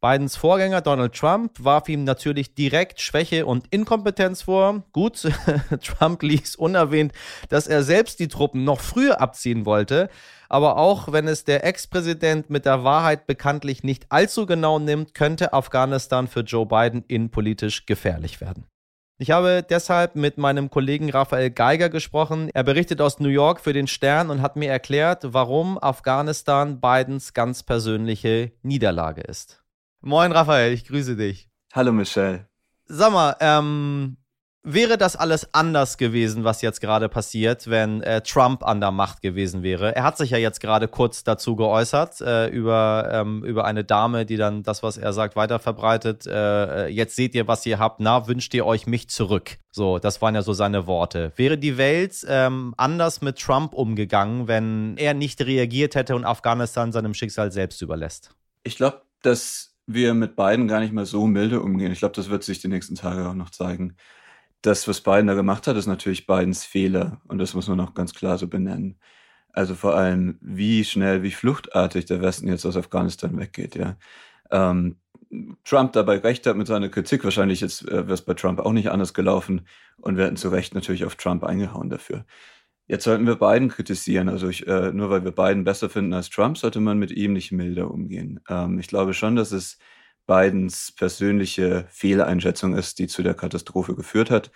Bidens 0.00 0.36
Vorgänger 0.36 0.80
Donald 0.80 1.12
Trump 1.12 1.52
warf 1.58 1.88
ihm 1.88 2.04
natürlich 2.04 2.54
direkt 2.54 3.00
Schwäche 3.00 3.46
und 3.46 3.66
Inkompetenz 3.72 4.42
vor. 4.42 4.84
Gut, 4.92 5.28
Trump 5.82 6.22
ließ 6.22 6.54
unerwähnt, 6.54 7.12
dass 7.48 7.66
er 7.66 7.82
selbst 7.82 8.20
die 8.20 8.28
Truppen 8.28 8.62
noch 8.62 8.80
früher 8.80 9.20
abziehen 9.20 9.66
wollte. 9.66 10.08
Aber 10.48 10.76
auch 10.76 11.10
wenn 11.10 11.26
es 11.26 11.42
der 11.44 11.64
Ex-Präsident 11.64 12.48
mit 12.48 12.64
der 12.64 12.84
Wahrheit 12.84 13.26
bekanntlich 13.26 13.82
nicht 13.82 14.06
allzu 14.10 14.46
genau 14.46 14.78
nimmt, 14.78 15.14
könnte 15.14 15.52
Afghanistan 15.52 16.28
für 16.28 16.40
Joe 16.40 16.66
Biden 16.66 17.04
innenpolitisch 17.08 17.84
gefährlich 17.84 18.40
werden. 18.40 18.66
Ich 19.20 19.32
habe 19.32 19.66
deshalb 19.68 20.14
mit 20.14 20.38
meinem 20.38 20.70
Kollegen 20.70 21.10
Raphael 21.10 21.50
Geiger 21.50 21.88
gesprochen. 21.88 22.50
Er 22.54 22.62
berichtet 22.62 23.00
aus 23.00 23.18
New 23.18 23.30
York 23.30 23.60
für 23.60 23.72
den 23.72 23.88
Stern 23.88 24.30
und 24.30 24.42
hat 24.42 24.54
mir 24.54 24.70
erklärt, 24.70 25.24
warum 25.34 25.76
Afghanistan 25.76 26.80
Bidens 26.80 27.34
ganz 27.34 27.64
persönliche 27.64 28.52
Niederlage 28.62 29.22
ist. 29.22 29.64
Moin, 30.00 30.30
Raphael, 30.30 30.72
ich 30.72 30.84
grüße 30.86 31.16
dich. 31.16 31.48
Hallo, 31.72 31.90
Michelle. 31.90 32.46
Sag 32.86 33.12
mal, 33.12 33.36
ähm, 33.40 34.16
wäre 34.62 34.96
das 34.96 35.16
alles 35.16 35.52
anders 35.52 35.98
gewesen, 35.98 36.44
was 36.44 36.62
jetzt 36.62 36.80
gerade 36.80 37.08
passiert, 37.08 37.68
wenn 37.68 38.00
äh, 38.02 38.20
Trump 38.22 38.64
an 38.64 38.80
der 38.80 38.92
Macht 38.92 39.22
gewesen 39.22 39.64
wäre? 39.64 39.96
Er 39.96 40.04
hat 40.04 40.16
sich 40.16 40.30
ja 40.30 40.38
jetzt 40.38 40.60
gerade 40.60 40.86
kurz 40.86 41.24
dazu 41.24 41.56
geäußert, 41.56 42.20
äh, 42.20 42.46
über, 42.46 43.08
ähm, 43.12 43.42
über 43.44 43.64
eine 43.64 43.82
Dame, 43.82 44.24
die 44.24 44.36
dann 44.36 44.62
das, 44.62 44.84
was 44.84 44.98
er 44.98 45.12
sagt, 45.12 45.34
weiterverbreitet. 45.34 46.28
Äh, 46.28 46.86
äh, 46.86 46.88
jetzt 46.88 47.16
seht 47.16 47.34
ihr, 47.34 47.48
was 47.48 47.66
ihr 47.66 47.80
habt. 47.80 47.98
Na, 47.98 48.28
wünscht 48.28 48.54
ihr 48.54 48.66
euch 48.66 48.86
mich 48.86 49.10
zurück? 49.10 49.58
So, 49.72 49.98
das 49.98 50.22
waren 50.22 50.36
ja 50.36 50.42
so 50.42 50.52
seine 50.52 50.86
Worte. 50.86 51.32
Wäre 51.34 51.58
die 51.58 51.76
Welt 51.76 52.24
ähm, 52.28 52.72
anders 52.76 53.20
mit 53.20 53.40
Trump 53.40 53.74
umgegangen, 53.74 54.46
wenn 54.46 54.96
er 54.96 55.14
nicht 55.14 55.40
reagiert 55.40 55.96
hätte 55.96 56.14
und 56.14 56.24
Afghanistan 56.24 56.92
seinem 56.92 57.14
Schicksal 57.14 57.50
selbst 57.50 57.82
überlässt? 57.82 58.30
Ich 58.62 58.76
glaube, 58.76 59.02
dass 59.22 59.77
wir 59.88 60.14
mit 60.14 60.36
beiden 60.36 60.68
gar 60.68 60.80
nicht 60.80 60.92
mal 60.92 61.06
so 61.06 61.26
milde 61.26 61.60
umgehen. 61.62 61.90
Ich 61.90 62.00
glaube, 62.00 62.14
das 62.14 62.28
wird 62.28 62.44
sich 62.44 62.60
die 62.60 62.68
nächsten 62.68 62.94
Tage 62.94 63.26
auch 63.28 63.34
noch 63.34 63.50
zeigen. 63.50 63.96
Das, 64.62 64.86
was 64.86 65.00
Biden 65.00 65.26
da 65.26 65.34
gemacht 65.34 65.66
hat, 65.66 65.76
ist 65.76 65.86
natürlich 65.86 66.26
Bidens 66.26 66.64
Fehler. 66.64 67.20
Und 67.26 67.38
das 67.38 67.54
muss 67.54 67.68
man 67.68 67.80
auch 67.80 67.94
ganz 67.94 68.12
klar 68.14 68.36
so 68.38 68.48
benennen. 68.48 68.98
Also 69.52 69.74
vor 69.74 69.96
allem, 69.96 70.38
wie 70.42 70.84
schnell, 70.84 71.22
wie 71.22 71.30
fluchtartig 71.30 72.04
der 72.04 72.20
Westen 72.20 72.48
jetzt 72.48 72.66
aus 72.66 72.76
Afghanistan 72.76 73.38
weggeht, 73.38 73.76
ja. 73.76 73.96
Ähm, 74.50 74.96
Trump 75.64 75.92
dabei 75.92 76.18
recht 76.18 76.46
hat 76.46 76.56
mit 76.56 76.66
seiner 76.66 76.88
Kritik, 76.88 77.24
wahrscheinlich 77.24 77.60
jetzt 77.60 77.86
äh, 77.88 78.06
wäre 78.06 78.14
es 78.14 78.22
bei 78.22 78.34
Trump 78.34 78.60
auch 78.60 78.72
nicht 78.72 78.90
anders 78.90 79.14
gelaufen 79.14 79.66
und 79.98 80.16
wir 80.16 80.24
hätten 80.24 80.36
zu 80.36 80.48
Recht 80.48 80.74
natürlich 80.74 81.04
auf 81.04 81.16
Trump 81.16 81.44
eingehauen 81.44 81.90
dafür. 81.90 82.24
Jetzt 82.88 83.04
sollten 83.04 83.26
wir 83.26 83.36
Biden 83.36 83.68
kritisieren. 83.68 84.28
Also 84.30 84.48
ich, 84.48 84.66
äh, 84.66 84.92
nur 84.92 85.10
weil 85.10 85.22
wir 85.22 85.32
Biden 85.32 85.64
besser 85.64 85.90
finden 85.90 86.14
als 86.14 86.30
Trump, 86.30 86.56
sollte 86.56 86.80
man 86.80 86.98
mit 86.98 87.10
ihm 87.10 87.34
nicht 87.34 87.52
milder 87.52 87.90
umgehen. 87.90 88.40
Ähm, 88.48 88.78
ich 88.78 88.88
glaube 88.88 89.12
schon, 89.14 89.36
dass 89.36 89.52
es 89.52 89.78
Bidens 90.26 90.92
persönliche 90.92 91.86
Fehleinschätzung 91.90 92.74
ist, 92.76 92.98
die 92.98 93.06
zu 93.06 93.22
der 93.22 93.34
Katastrophe 93.34 93.94
geführt 93.94 94.30
hat. 94.30 94.50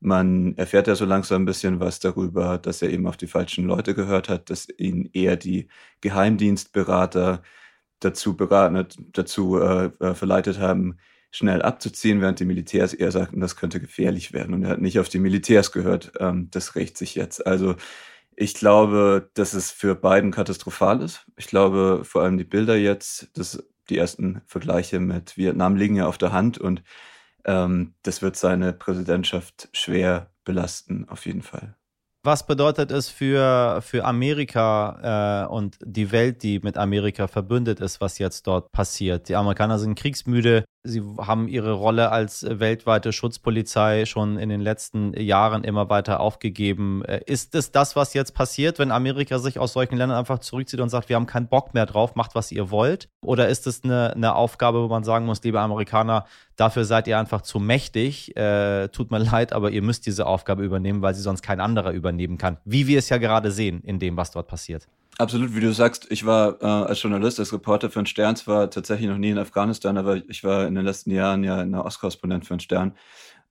Man 0.00 0.56
erfährt 0.56 0.86
ja 0.86 0.94
so 0.94 1.06
langsam 1.06 1.42
ein 1.42 1.46
bisschen 1.46 1.80
was 1.80 1.98
darüber, 2.00 2.58
dass 2.58 2.82
er 2.82 2.90
eben 2.90 3.06
auf 3.06 3.16
die 3.16 3.26
falschen 3.26 3.64
Leute 3.66 3.94
gehört 3.94 4.28
hat, 4.28 4.50
dass 4.50 4.68
ihn 4.78 5.10
eher 5.12 5.36
die 5.36 5.68
Geheimdienstberater 6.02 7.42
dazu 8.00 8.36
beraten, 8.36 8.86
dazu 9.12 9.58
äh, 9.60 9.90
äh 10.00 10.14
verleitet 10.14 10.58
haben, 10.60 10.98
schnell 11.30 11.62
abzuziehen, 11.62 12.20
während 12.20 12.40
die 12.40 12.44
Militärs 12.44 12.94
eher 12.94 13.12
sagten, 13.12 13.40
das 13.40 13.56
könnte 13.56 13.80
gefährlich 13.80 14.32
werden. 14.32 14.54
Und 14.54 14.64
er 14.64 14.70
hat 14.70 14.80
nicht 14.80 14.98
auf 14.98 15.08
die 15.08 15.18
Militärs 15.18 15.72
gehört. 15.72 16.12
Ähm, 16.20 16.48
das 16.50 16.74
rächt 16.74 16.96
sich 16.96 17.14
jetzt. 17.14 17.46
Also 17.46 17.76
ich 18.34 18.54
glaube, 18.54 19.30
dass 19.34 19.52
es 19.52 19.70
für 19.70 19.94
Biden 19.94 20.30
katastrophal 20.30 21.02
ist. 21.02 21.26
Ich 21.36 21.48
glaube, 21.48 22.02
vor 22.04 22.22
allem 22.22 22.38
die 22.38 22.44
Bilder 22.44 22.76
jetzt, 22.76 23.28
das, 23.34 23.62
die 23.90 23.98
ersten 23.98 24.42
Vergleiche 24.46 25.00
mit 25.00 25.36
Vietnam 25.36 25.76
liegen 25.76 25.96
ja 25.96 26.06
auf 26.06 26.18
der 26.18 26.32
Hand 26.32 26.56
und 26.58 26.82
ähm, 27.44 27.94
das 28.02 28.22
wird 28.22 28.36
seine 28.36 28.72
Präsidentschaft 28.72 29.68
schwer 29.72 30.30
belasten, 30.44 31.08
auf 31.08 31.26
jeden 31.26 31.42
Fall. 31.42 31.74
Was 32.24 32.46
bedeutet 32.46 32.90
es 32.90 33.08
für, 33.08 33.80
für 33.80 34.04
Amerika 34.04 35.46
äh, 35.46 35.52
und 35.52 35.78
die 35.82 36.12
Welt, 36.12 36.42
die 36.42 36.58
mit 36.58 36.76
Amerika 36.76 37.26
verbündet 37.26 37.80
ist, 37.80 38.00
was 38.00 38.18
jetzt 38.18 38.46
dort 38.46 38.70
passiert? 38.70 39.28
Die 39.28 39.36
Amerikaner 39.36 39.78
sind 39.78 39.94
kriegsmüde. 39.94 40.64
Sie 40.88 41.02
haben 41.18 41.48
ihre 41.48 41.72
Rolle 41.72 42.10
als 42.10 42.46
weltweite 42.48 43.12
Schutzpolizei 43.12 44.06
schon 44.06 44.38
in 44.38 44.48
den 44.48 44.60
letzten 44.60 45.12
Jahren 45.12 45.64
immer 45.64 45.90
weiter 45.90 46.20
aufgegeben. 46.20 47.04
Äh, 47.04 47.20
ist 47.26 47.54
es 47.54 47.72
das, 47.72 47.96
was 47.96 48.14
jetzt 48.14 48.34
passiert, 48.34 48.78
wenn 48.78 48.90
Amerika 48.90 49.38
sich 49.38 49.58
aus 49.58 49.72
solchen 49.72 49.96
Ländern 49.96 50.18
einfach 50.18 50.38
zurückzieht 50.38 50.80
und 50.80 50.88
sagt, 50.88 51.08
wir 51.08 51.16
haben 51.16 51.26
keinen 51.26 51.48
Bock 51.48 51.74
mehr 51.74 51.86
drauf, 51.86 52.14
macht, 52.14 52.34
was 52.34 52.50
ihr 52.52 52.70
wollt? 52.70 53.08
Oder 53.22 53.48
ist 53.48 53.66
es 53.66 53.84
eine, 53.84 54.14
eine 54.14 54.34
Aufgabe, 54.34 54.82
wo 54.82 54.88
man 54.88 55.04
sagen 55.04 55.26
muss, 55.26 55.42
liebe 55.42 55.60
Amerikaner, 55.60 56.24
Dafür 56.58 56.84
seid 56.84 57.06
ihr 57.06 57.16
einfach 57.16 57.42
zu 57.42 57.60
mächtig. 57.60 58.36
Äh, 58.36 58.88
tut 58.88 59.12
mir 59.12 59.18
leid, 59.32 59.52
aber 59.52 59.70
ihr 59.70 59.80
müsst 59.80 60.06
diese 60.06 60.26
Aufgabe 60.26 60.64
übernehmen, 60.64 61.02
weil 61.02 61.14
sie 61.14 61.22
sonst 61.22 61.42
kein 61.42 61.60
anderer 61.60 61.92
übernehmen 61.92 62.36
kann. 62.36 62.58
Wie 62.64 62.88
wir 62.88 62.98
es 62.98 63.08
ja 63.08 63.18
gerade 63.18 63.52
sehen 63.52 63.80
in 63.84 64.00
dem, 64.00 64.16
was 64.16 64.32
dort 64.32 64.48
passiert. 64.48 64.88
Absolut, 65.20 65.54
wie 65.56 65.60
du 65.60 65.72
sagst, 65.72 66.06
ich 66.10 66.24
war 66.26 66.62
äh, 66.62 66.64
als 66.64 67.02
Journalist, 67.02 67.40
als 67.40 67.52
Reporter 67.52 67.90
für 67.90 68.00
den 68.00 68.06
Stern 68.06 68.36
zwar 68.36 68.70
tatsächlich 68.70 69.08
noch 69.08 69.18
nie 69.18 69.30
in 69.30 69.38
Afghanistan, 69.38 69.96
aber 69.98 70.16
ich 70.28 70.44
war 70.44 70.66
in 70.68 70.76
den 70.76 70.84
letzten 70.84 71.10
Jahren 71.10 71.42
ja 71.42 71.60
in 71.60 71.72
der 71.72 71.84
Ostkorrespondent 71.84 72.46
für 72.46 72.54
den 72.54 72.60
Stern 72.60 72.94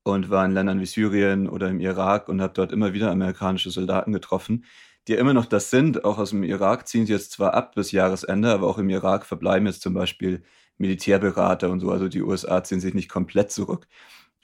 und 0.03 0.29
war 0.29 0.45
in 0.45 0.53
Ländern 0.53 0.79
wie 0.79 0.85
Syrien 0.85 1.49
oder 1.49 1.69
im 1.69 1.79
Irak 1.81 2.29
und 2.29 2.41
habe 2.41 2.53
dort 2.53 2.71
immer 2.71 2.93
wieder 2.93 3.11
amerikanische 3.11 3.71
Soldaten 3.71 4.13
getroffen, 4.13 4.65
die 5.07 5.13
ja 5.13 5.19
immer 5.19 5.33
noch 5.33 5.45
das 5.45 5.69
sind. 5.69 6.05
Auch 6.05 6.17
aus 6.19 6.29
dem 6.31 6.43
Irak 6.43 6.87
ziehen 6.87 7.05
sie 7.05 7.13
jetzt 7.13 7.31
zwar 7.33 7.53
ab 7.53 7.75
bis 7.75 7.91
Jahresende, 7.91 8.51
aber 8.53 8.67
auch 8.67 8.77
im 8.77 8.89
Irak 8.89 9.25
verbleiben 9.25 9.67
jetzt 9.67 9.81
zum 9.81 9.93
Beispiel 9.93 10.43
Militärberater 10.77 11.69
und 11.69 11.81
so. 11.81 11.91
Also 11.91 12.07
die 12.09 12.21
USA 12.23 12.63
ziehen 12.63 12.79
sich 12.79 12.93
nicht 12.93 13.09
komplett 13.09 13.51
zurück. 13.51 13.87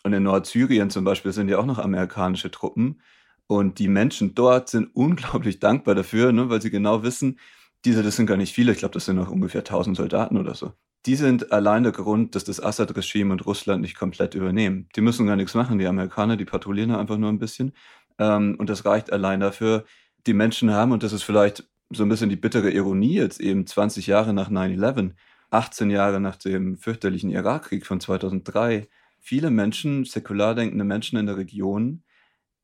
Und 0.03 0.13
in 0.13 0.23
Nordsyrien 0.23 0.89
zum 0.89 1.05
Beispiel 1.05 1.31
sind 1.33 1.49
ja 1.49 1.57
auch 1.59 1.65
noch 1.65 1.79
amerikanische 1.79 2.51
Truppen. 2.51 3.01
Und 3.47 3.79
die 3.79 3.87
Menschen 3.87 4.35
dort 4.35 4.69
sind 4.69 4.89
unglaublich 4.95 5.59
dankbar 5.59 5.95
dafür, 5.95 6.31
ne, 6.31 6.49
weil 6.49 6.61
sie 6.61 6.71
genau 6.71 7.03
wissen, 7.03 7.39
diese, 7.85 8.03
das 8.03 8.15
sind 8.15 8.27
gar 8.27 8.37
nicht 8.37 8.53
viele, 8.53 8.71
ich 8.71 8.77
glaube, 8.77 8.93
das 8.93 9.05
sind 9.05 9.17
noch 9.17 9.29
ungefähr 9.29 9.61
1000 9.61 9.97
Soldaten 9.97 10.37
oder 10.37 10.55
so. 10.55 10.73
Die 11.05 11.15
sind 11.15 11.51
allein 11.51 11.83
der 11.83 11.91
Grund, 11.91 12.33
dass 12.33 12.45
das 12.45 12.63
Assad-Regime 12.63 13.33
und 13.33 13.45
Russland 13.45 13.81
nicht 13.81 13.97
komplett 13.97 14.35
übernehmen. 14.35 14.87
Die 14.95 15.01
müssen 15.01 15.27
gar 15.27 15.35
nichts 15.35 15.53
machen, 15.53 15.77
die 15.77 15.87
Amerikaner, 15.87 16.37
die 16.37 16.45
patrouillieren 16.45 16.95
einfach 16.95 17.17
nur 17.17 17.29
ein 17.29 17.39
bisschen. 17.39 17.73
Ähm, 18.19 18.55
und 18.57 18.69
das 18.69 18.85
reicht 18.85 19.11
allein 19.11 19.41
dafür, 19.41 19.83
die 20.25 20.33
Menschen 20.33 20.71
haben, 20.71 20.93
und 20.93 21.03
das 21.03 21.11
ist 21.11 21.23
vielleicht 21.23 21.67
so 21.89 22.03
ein 22.03 22.09
bisschen 22.09 22.29
die 22.29 22.37
bittere 22.37 22.71
Ironie 22.71 23.15
jetzt 23.15 23.41
eben 23.41 23.67
20 23.67 24.07
Jahre 24.07 24.33
nach 24.33 24.49
9-11, 24.49 25.11
18 25.49 25.89
Jahre 25.89 26.19
nach 26.21 26.37
dem 26.37 26.77
fürchterlichen 26.77 27.29
Irakkrieg 27.29 27.85
von 27.85 27.99
2003, 27.99 28.87
viele 29.19 29.51
Menschen, 29.51 30.05
säkular 30.05 30.55
denkende 30.55 30.85
Menschen 30.85 31.19
in 31.19 31.25
der 31.25 31.37
Region, 31.37 32.03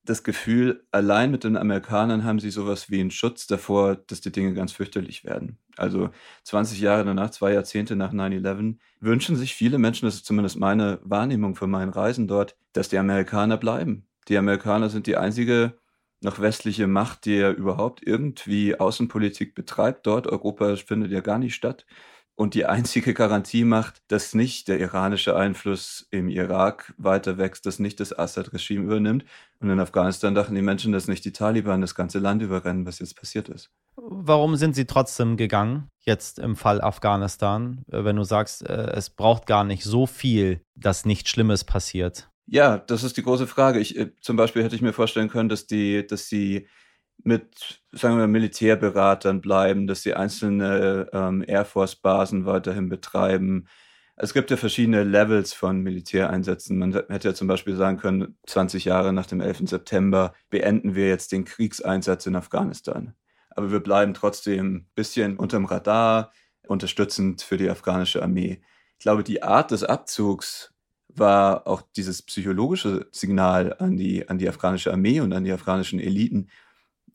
das 0.09 0.23
Gefühl, 0.23 0.83
allein 0.91 1.29
mit 1.29 1.43
den 1.43 1.55
Amerikanern 1.55 2.23
haben 2.23 2.39
sie 2.39 2.49
sowas 2.49 2.89
wie 2.89 2.99
einen 2.99 3.11
Schutz 3.11 3.45
davor, 3.45 3.95
dass 3.95 4.21
die 4.21 4.31
Dinge 4.31 4.55
ganz 4.55 4.71
fürchterlich 4.71 5.23
werden. 5.23 5.59
Also 5.77 6.09
20 6.43 6.81
Jahre 6.81 7.05
danach, 7.05 7.29
zwei 7.29 7.53
Jahrzehnte 7.53 7.95
nach 7.95 8.11
9-11, 8.11 8.77
wünschen 8.99 9.35
sich 9.35 9.53
viele 9.53 9.77
Menschen, 9.77 10.07
das 10.07 10.15
ist 10.15 10.25
zumindest 10.25 10.59
meine 10.59 10.99
Wahrnehmung 11.03 11.55
von 11.55 11.69
meinen 11.69 11.91
Reisen 11.91 12.27
dort, 12.27 12.57
dass 12.73 12.89
die 12.89 12.97
Amerikaner 12.97 13.57
bleiben. 13.57 14.07
Die 14.29 14.37
Amerikaner 14.37 14.89
sind 14.89 15.05
die 15.05 15.15
einzige 15.15 15.77
noch 16.21 16.39
westliche 16.39 16.87
Macht, 16.87 17.25
die 17.25 17.35
ja 17.35 17.51
überhaupt 17.51 18.05
irgendwie 18.05 18.79
Außenpolitik 18.79 19.53
betreibt 19.53 20.07
dort. 20.07 20.25
Europa 20.25 20.75
findet 20.75 21.11
ja 21.11 21.21
gar 21.21 21.37
nicht 21.37 21.53
statt 21.53 21.85
und 22.39 22.53
die 22.53 22.65
einzige 22.65 23.13
Garantie 23.13 23.65
macht, 23.65 24.01
dass 24.07 24.33
nicht 24.33 24.69
der 24.69 24.79
iranische 24.79 25.35
Einfluss 25.35 26.07
im 26.09 26.29
Irak 26.29 26.93
weiter 26.97 27.37
wächst, 27.37 27.65
dass 27.65 27.79
nicht 27.79 27.99
das 27.99 28.17
Assad-Regime 28.17 28.85
übernimmt. 28.85 29.25
Und 29.59 29.69
in 29.69 29.77
Afghanistan 29.77 30.35
dachten 30.35 30.55
die 30.55 30.61
Menschen, 30.61 30.93
dass 30.93 31.09
nicht 31.09 31.25
die 31.25 31.33
Taliban 31.33 31.81
das 31.81 31.95
ganze 31.95 32.17
Land 32.19 32.41
überrennen, 32.41 32.85
was 32.85 32.99
jetzt 32.99 33.17
passiert 33.17 33.49
ist. 33.49 33.71
Warum 33.97 34.55
sind 34.55 34.73
sie 34.73 34.85
trotzdem 34.85 35.35
gegangen, 35.35 35.89
jetzt 35.99 36.39
im 36.39 36.55
Fall 36.55 36.79
Afghanistan, 36.79 37.83
äh, 37.91 38.05
wenn 38.05 38.15
du 38.15 38.23
sagst, 38.23 38.65
äh, 38.65 38.89
es 38.93 39.09
braucht 39.09 39.45
gar 39.45 39.65
nicht 39.65 39.83
so 39.83 40.05
viel, 40.05 40.61
dass 40.75 41.03
nichts 41.03 41.29
Schlimmes 41.31 41.65
passiert? 41.65 42.29
Ja, 42.45 42.77
das 42.77 43.03
ist 43.03 43.17
die 43.17 43.23
große 43.23 43.47
Frage. 43.47 43.79
Ich, 43.79 43.97
äh, 43.97 44.11
zum 44.21 44.37
Beispiel 44.37 44.63
hätte 44.63 44.77
ich 44.77 44.81
mir 44.81 44.93
vorstellen 44.93 45.27
können, 45.27 45.49
dass 45.49 45.67
die, 45.67 46.07
dass 46.07 46.29
sie 46.29 46.67
mit, 47.23 47.81
sagen 47.91 48.17
wir, 48.17 48.27
Militärberatern 48.27 49.41
bleiben, 49.41 49.87
dass 49.87 50.03
sie 50.03 50.13
einzelne 50.13 51.09
ähm, 51.13 51.43
Air 51.45 51.65
Force-Basen 51.65 52.45
weiterhin 52.45 52.89
betreiben. 52.89 53.67
Es 54.15 54.33
gibt 54.33 54.51
ja 54.51 54.57
verschiedene 54.57 55.03
Levels 55.03 55.53
von 55.53 55.81
Militäreinsätzen. 55.81 56.77
Man 56.77 56.93
hätte 56.93 57.29
ja 57.29 57.33
zum 57.33 57.47
Beispiel 57.47 57.75
sagen 57.75 57.97
können, 57.97 58.37
20 58.47 58.85
Jahre 58.85 59.13
nach 59.13 59.25
dem 59.25 59.41
11. 59.41 59.69
September 59.69 60.33
beenden 60.49 60.95
wir 60.95 61.07
jetzt 61.07 61.31
den 61.31 61.45
Kriegseinsatz 61.45 62.25
in 62.25 62.35
Afghanistan. 62.35 63.13
Aber 63.49 63.71
wir 63.71 63.79
bleiben 63.79 64.13
trotzdem 64.13 64.75
ein 64.75 64.87
bisschen 64.95 65.37
unterm 65.37 65.65
Radar, 65.65 66.31
unterstützend 66.67 67.41
für 67.41 67.57
die 67.57 67.69
afghanische 67.69 68.21
Armee. 68.21 68.61
Ich 68.97 69.03
glaube, 69.03 69.23
die 69.23 69.41
Art 69.41 69.71
des 69.71 69.83
Abzugs 69.83 70.73
war 71.07 71.67
auch 71.67 71.81
dieses 71.95 72.21
psychologische 72.21 73.07
Signal 73.11 73.75
an 73.79 73.97
die, 73.97 74.27
an 74.27 74.37
die 74.37 74.49
afghanische 74.49 74.91
Armee 74.91 75.21
und 75.21 75.33
an 75.33 75.43
die 75.43 75.51
afghanischen 75.51 75.99
Eliten, 75.99 76.49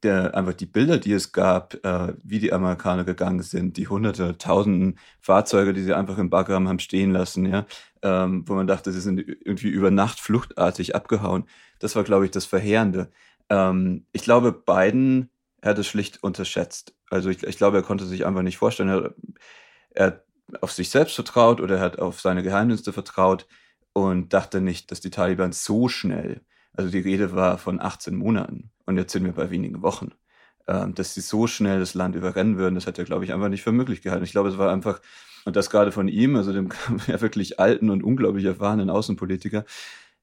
der, 0.04 0.34
einfach 0.34 0.54
die 0.54 0.66
Bilder, 0.66 0.98
die 0.98 1.12
es 1.12 1.32
gab, 1.32 1.74
äh, 1.84 2.14
wie 2.22 2.38
die 2.38 2.52
Amerikaner 2.52 3.04
gegangen 3.04 3.42
sind, 3.42 3.76
die 3.76 3.88
hunderte, 3.88 4.38
tausenden 4.38 4.98
Fahrzeuge, 5.20 5.72
die 5.72 5.82
sie 5.82 5.94
einfach 5.94 6.18
im 6.18 6.30
Bagram 6.30 6.68
haben 6.68 6.78
stehen 6.78 7.10
lassen, 7.10 7.46
ja, 7.46 7.66
ähm, 8.02 8.44
wo 8.46 8.54
man 8.54 8.66
dachte, 8.66 8.92
sie 8.92 9.00
sind 9.00 9.18
irgendwie 9.18 9.68
über 9.68 9.90
Nacht 9.90 10.20
fluchtartig 10.20 10.94
abgehauen. 10.94 11.48
Das 11.78 11.96
war, 11.96 12.04
glaube 12.04 12.24
ich, 12.26 12.30
das 12.30 12.44
Verheerende. 12.44 13.10
Ähm, 13.48 14.06
ich 14.12 14.22
glaube, 14.22 14.52
Biden 14.52 15.30
hat 15.62 15.78
es 15.78 15.86
schlicht 15.86 16.22
unterschätzt. 16.22 16.94
Also 17.10 17.30
ich, 17.30 17.42
ich, 17.42 17.56
glaube, 17.56 17.78
er 17.78 17.82
konnte 17.82 18.04
sich 18.04 18.26
einfach 18.26 18.42
nicht 18.42 18.58
vorstellen. 18.58 18.90
Er, 18.90 19.14
er 19.90 20.06
hat 20.06 20.24
auf 20.60 20.72
sich 20.72 20.90
selbst 20.90 21.14
vertraut 21.14 21.60
oder 21.60 21.76
er 21.76 21.82
hat 21.82 21.98
auf 21.98 22.20
seine 22.20 22.42
Geheimdienste 22.42 22.92
vertraut 22.92 23.46
und 23.92 24.32
dachte 24.32 24.60
nicht, 24.60 24.90
dass 24.90 25.00
die 25.00 25.10
Taliban 25.10 25.52
so 25.52 25.88
schnell 25.88 26.42
also 26.76 26.90
die 26.90 27.00
Rede 27.00 27.34
war 27.34 27.58
von 27.58 27.80
18 27.80 28.14
Monaten 28.14 28.70
und 28.86 28.96
jetzt 28.96 29.12
sind 29.12 29.24
wir 29.24 29.32
bei 29.32 29.50
wenigen 29.50 29.82
Wochen. 29.82 30.10
Ähm, 30.66 30.94
dass 30.94 31.12
sie 31.12 31.20
so 31.20 31.46
schnell 31.46 31.78
das 31.78 31.94
Land 31.94 32.14
überrennen 32.16 32.56
würden, 32.56 32.74
das 32.74 32.86
hat 32.86 32.98
er, 32.98 33.04
glaube 33.04 33.24
ich, 33.24 33.34
einfach 33.34 33.48
nicht 33.50 33.62
für 33.62 33.72
möglich 33.72 34.00
gehalten. 34.00 34.24
Ich 34.24 34.32
glaube, 34.32 34.48
es 34.48 34.56
war 34.56 34.72
einfach, 34.72 35.00
und 35.44 35.56
das 35.56 35.68
gerade 35.68 35.92
von 35.92 36.08
ihm, 36.08 36.36
also 36.36 36.52
dem 36.52 36.70
ja 37.06 37.20
wirklich 37.20 37.60
alten 37.60 37.90
und 37.90 38.02
unglaublich 38.02 38.46
erfahrenen 38.46 38.88
Außenpolitiker, 38.88 39.64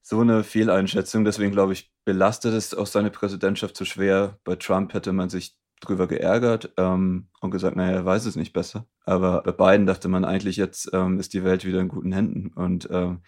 so 0.02 0.20
eine 0.20 0.44
Fehleinschätzung. 0.44 1.26
Deswegen, 1.26 1.52
glaube 1.52 1.74
ich, 1.74 1.92
belastet 2.06 2.54
es 2.54 2.74
auch 2.74 2.88
seine 2.88 3.12
Präsidentschaft 3.12 3.78
zu 3.78 3.86
schwer. 3.86 4.40
Bei 4.44 4.56
Trump 4.56 4.94
hätte 4.96 5.14
man 5.14 5.30
sich 5.30 5.56
drüber 5.80 6.08
geärgert 6.08 6.74
ähm, 6.78 7.28
und 7.40 7.52
gesagt, 7.52 7.76
naja, 7.76 7.92
er 7.92 8.06
weiß 8.06 8.26
es 8.26 8.36
nicht 8.36 8.54
besser. 8.54 8.88
Aber 9.06 9.44
bei 9.44 9.52
beiden 9.52 9.86
dachte 9.86 10.08
man 10.08 10.26
eigentlich, 10.26 10.58
jetzt 10.58 10.90
ähm, 10.94 11.20
ist 11.20 11.34
die 11.34 11.44
Welt 11.44 11.66
wieder 11.66 11.80
in 11.82 11.88
guten 11.88 12.12
Händen. 12.12 12.52
Und 12.56 12.88
ähm, 12.92 13.22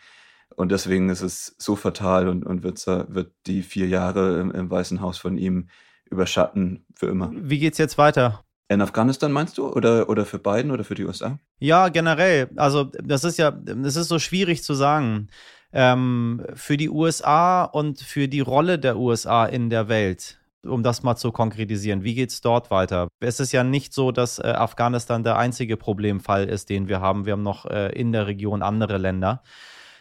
und 0.56 0.72
deswegen 0.72 1.10
ist 1.10 1.22
es 1.22 1.56
so 1.58 1.76
fatal 1.76 2.28
und, 2.28 2.46
und 2.46 2.64
wird, 2.64 2.86
wird 2.86 3.32
die 3.48 3.62
vier 3.62 3.88
Jahre 3.88 4.40
im, 4.40 4.52
im 4.52 4.70
Weißen 4.70 5.02
Haus 5.02 5.18
von 5.18 5.38
ihm 5.38 5.68
überschatten 6.10 6.86
für 6.96 7.08
immer. 7.08 7.32
Wie 7.34 7.60
geht's 7.60 7.78
jetzt 7.78 7.98
weiter? 7.98 8.44
In 8.70 8.82
Afghanistan 8.82 9.32
meinst 9.32 9.58
du? 9.58 9.68
Oder, 9.68 10.10
oder 10.10 10.26
für 10.26 10.40
Biden 10.40 10.72
oder 10.72 10.84
für 10.84 10.96
die 10.96 11.06
USA? 11.06 11.38
Ja, 11.60 11.90
generell. 11.90 12.50
Also, 12.56 12.86
das 12.86 13.24
ist 13.24 13.38
ja, 13.38 13.52
das 13.52 13.96
ist 13.96 14.08
so 14.08 14.20
schwierig 14.20 14.64
zu 14.64 14.74
sagen. 14.74 15.28
Ähm, 15.74 16.46
für 16.54 16.78
die 16.78 16.90
USA 16.90 17.64
und 17.64 18.00
für 18.00 18.28
die 18.28 18.40
Rolle 18.40 18.80
der 18.80 18.98
USA 18.98 19.46
in 19.46 19.70
der 19.70 19.90
Welt, 19.90 20.40
um 20.64 20.84
das 20.84 21.04
mal 21.04 21.16
zu 21.16 21.32
konkretisieren, 21.32 22.04
wie 22.04 22.14
geht 22.14 22.30
es 22.30 22.42
dort 22.42 22.70
weiter? 22.70 23.08
Es 23.20 23.40
ist 23.40 23.52
ja 23.52 23.64
nicht 23.64 23.94
so, 23.94 24.12
dass 24.12 24.40
äh, 24.40 24.44
Afghanistan 24.44 25.24
der 25.24 25.38
einzige 25.38 25.76
Problemfall 25.76 26.48
ist, 26.48 26.70
den 26.70 26.88
wir 26.88 27.02
haben. 27.02 27.26
Wir 27.26 27.34
haben 27.34 27.44
noch 27.44 27.66
äh, 27.66 27.90
in 27.90 28.12
der 28.12 28.28
Region 28.28 28.62
andere 28.62 28.98
Länder 28.98 29.42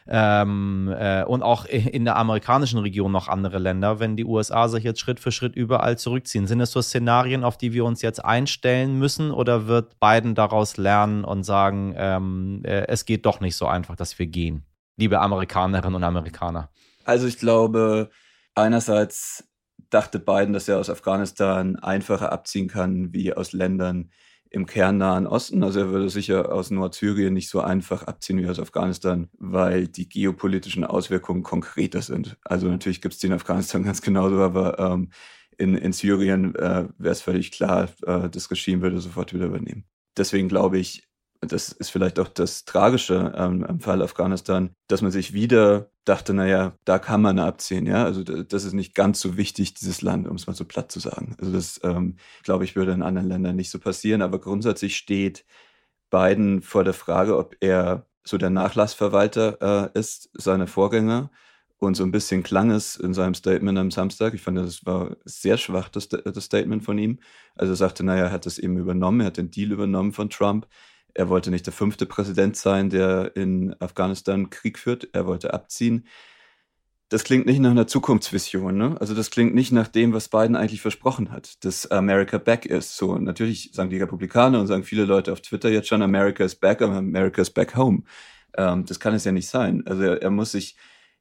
ähm, 0.08 0.92
äh, 0.96 1.24
und 1.24 1.42
auch 1.42 1.64
in 1.66 2.04
der 2.04 2.16
amerikanischen 2.16 2.78
Region 2.78 3.12
noch 3.12 3.28
andere 3.28 3.58
Länder, 3.58 4.00
wenn 4.00 4.16
die 4.16 4.24
USA 4.24 4.68
sich 4.68 4.84
jetzt 4.84 5.00
Schritt 5.00 5.20
für 5.20 5.32
Schritt 5.32 5.54
überall 5.54 5.98
zurückziehen. 5.98 6.46
Sind 6.46 6.60
es 6.60 6.72
so 6.72 6.82
Szenarien, 6.82 7.44
auf 7.44 7.56
die 7.56 7.72
wir 7.72 7.84
uns 7.84 8.02
jetzt 8.02 8.24
einstellen 8.24 8.98
müssen 8.98 9.30
oder 9.30 9.66
wird 9.66 9.98
Biden 10.00 10.34
daraus 10.34 10.76
lernen 10.76 11.24
und 11.24 11.44
sagen, 11.44 11.94
ähm, 11.96 12.62
äh, 12.64 12.86
es 12.88 13.04
geht 13.04 13.26
doch 13.26 13.40
nicht 13.40 13.56
so 13.56 13.66
einfach, 13.66 13.96
dass 13.96 14.18
wir 14.18 14.26
gehen, 14.26 14.64
liebe 14.96 15.20
Amerikanerinnen 15.20 15.94
und 15.94 16.04
Amerikaner? 16.04 16.70
Also 17.04 17.26
ich 17.26 17.38
glaube, 17.38 18.10
einerseits 18.54 19.48
dachte 19.90 20.18
Biden, 20.18 20.52
dass 20.52 20.68
er 20.68 20.78
aus 20.78 20.90
Afghanistan 20.90 21.76
einfacher 21.76 22.32
abziehen 22.32 22.68
kann 22.68 23.12
wie 23.12 23.32
aus 23.34 23.52
Ländern, 23.52 24.10
im 24.52 24.66
kernnahen 24.66 25.26
Osten. 25.26 25.64
Also 25.64 25.80
er 25.80 25.88
würde 25.88 26.10
sicher 26.10 26.52
aus 26.52 26.70
Nordsyrien 26.70 27.32
nicht 27.32 27.48
so 27.48 27.60
einfach 27.60 28.02
abziehen 28.02 28.38
wie 28.38 28.48
aus 28.48 28.60
Afghanistan, 28.60 29.28
weil 29.38 29.88
die 29.88 30.08
geopolitischen 30.08 30.84
Auswirkungen 30.84 31.42
konkreter 31.42 32.02
sind. 32.02 32.36
Also 32.44 32.68
natürlich 32.68 33.00
gibt 33.00 33.14
es 33.14 33.20
die 33.20 33.28
in 33.28 33.32
Afghanistan 33.32 33.82
ganz 33.84 34.02
genauso, 34.02 34.38
aber 34.40 34.78
ähm, 34.78 35.10
in, 35.56 35.74
in 35.74 35.92
Syrien 35.92 36.54
äh, 36.54 36.86
wäre 36.98 37.12
es 37.12 37.22
völlig 37.22 37.50
klar, 37.50 37.88
äh, 38.06 38.28
das 38.28 38.50
Regime 38.50 38.82
würde 38.82 39.00
sofort 39.00 39.32
wieder 39.32 39.46
übernehmen. 39.46 39.84
Deswegen 40.18 40.48
glaube 40.48 40.78
ich, 40.78 41.08
das 41.48 41.72
ist 41.72 41.90
vielleicht 41.90 42.20
auch 42.20 42.28
das 42.28 42.64
Tragische 42.64 43.32
ähm, 43.36 43.64
am 43.64 43.80
Fall 43.80 44.00
Afghanistan, 44.00 44.70
dass 44.86 45.02
man 45.02 45.10
sich 45.10 45.32
wieder 45.32 45.90
dachte, 46.04 46.34
naja, 46.34 46.76
da 46.84 46.98
kann 46.98 47.20
man 47.20 47.38
abziehen, 47.38 47.86
ja. 47.86 48.04
Also 48.04 48.22
das 48.22 48.64
ist 48.64 48.72
nicht 48.74 48.94
ganz 48.94 49.20
so 49.20 49.36
wichtig, 49.36 49.74
dieses 49.74 50.02
Land, 50.02 50.28
um 50.28 50.36
es 50.36 50.46
mal 50.46 50.54
so 50.54 50.64
platt 50.64 50.92
zu 50.92 51.00
sagen. 51.00 51.36
Also 51.40 51.52
das, 51.52 51.80
ähm, 51.82 52.16
glaube 52.44 52.64
ich, 52.64 52.76
würde 52.76 52.92
in 52.92 53.02
anderen 53.02 53.28
Ländern 53.28 53.56
nicht 53.56 53.70
so 53.70 53.80
passieren. 53.80 54.22
Aber 54.22 54.40
grundsätzlich 54.40 54.96
steht 54.96 55.44
Biden 56.10 56.62
vor 56.62 56.84
der 56.84 56.94
Frage, 56.94 57.36
ob 57.36 57.56
er 57.60 58.06
so 58.24 58.38
der 58.38 58.50
Nachlassverwalter 58.50 59.90
äh, 59.94 59.98
ist, 59.98 60.30
seine 60.34 60.68
Vorgänger. 60.68 61.30
Und 61.78 61.96
so 61.96 62.04
ein 62.04 62.12
bisschen 62.12 62.44
klang 62.44 62.70
es 62.70 62.94
in 62.94 63.12
seinem 63.12 63.34
Statement 63.34 63.76
am 63.76 63.90
Samstag. 63.90 64.34
Ich 64.34 64.42
fand, 64.42 64.56
das 64.56 64.86
war 64.86 65.16
sehr 65.24 65.56
schwach, 65.56 65.88
das, 65.88 66.08
das 66.08 66.44
Statement 66.44 66.84
von 66.84 66.96
ihm. 66.96 67.18
Also 67.56 67.72
er 67.72 67.76
sagte, 67.76 68.04
naja, 68.04 68.26
er 68.26 68.30
hat 68.32 68.46
das 68.46 68.58
eben 68.60 68.76
übernommen, 68.76 69.20
er 69.22 69.26
hat 69.26 69.36
den 69.36 69.50
Deal 69.50 69.72
übernommen 69.72 70.12
von 70.12 70.30
Trump. 70.30 70.68
Er 71.14 71.28
wollte 71.28 71.50
nicht 71.50 71.66
der 71.66 71.72
fünfte 71.72 72.06
Präsident 72.06 72.56
sein, 72.56 72.90
der 72.90 73.36
in 73.36 73.74
Afghanistan 73.80 74.50
Krieg 74.50 74.78
führt. 74.78 75.08
Er 75.12 75.26
wollte 75.26 75.52
abziehen. 75.52 76.06
Das 77.08 77.24
klingt 77.24 77.44
nicht 77.44 77.60
nach 77.60 77.72
einer 77.72 77.86
Zukunftsvision, 77.86 78.74
ne? 78.74 78.96
Also 78.98 79.14
das 79.14 79.30
klingt 79.30 79.54
nicht 79.54 79.70
nach 79.70 79.88
dem, 79.88 80.14
was 80.14 80.30
Biden 80.30 80.56
eigentlich 80.56 80.80
versprochen 80.80 81.30
hat, 81.30 81.62
dass 81.62 81.90
America 81.90 82.38
back 82.38 82.64
ist. 82.64 82.96
So, 82.96 83.18
natürlich 83.18 83.70
sagen 83.74 83.90
die 83.90 83.98
Republikaner 83.98 84.58
und 84.58 84.66
sagen 84.66 84.84
viele 84.84 85.04
Leute 85.04 85.30
auf 85.32 85.42
Twitter 85.42 85.68
jetzt 85.68 85.88
schon, 85.88 86.00
America 86.00 86.42
is 86.42 86.54
back, 86.54 86.80
America 86.80 87.42
is 87.42 87.50
back 87.50 87.76
home. 87.76 88.04
Ähm, 88.56 88.86
das 88.86 88.98
kann 88.98 89.12
es 89.12 89.24
ja 89.24 89.32
nicht 89.32 89.48
sein. 89.48 89.86
Also 89.86 90.02
er, 90.02 90.22
er 90.22 90.30
muss 90.30 90.52
sich 90.52 90.76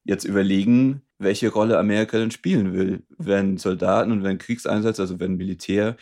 jetzt 0.05 0.23
überlegen, 0.23 1.01
welche 1.19 1.49
Rolle 1.49 1.77
Amerika 1.77 2.17
denn 2.17 2.31
spielen 2.31 2.73
will, 2.73 3.03
wenn 3.17 3.57
Soldaten 3.57 4.13
und 4.13 4.23
wenn 4.23 4.37
Kriegseinsatz, 4.37 4.99
also 4.99 5.19
wenn 5.19 5.35
Militär 5.35 5.97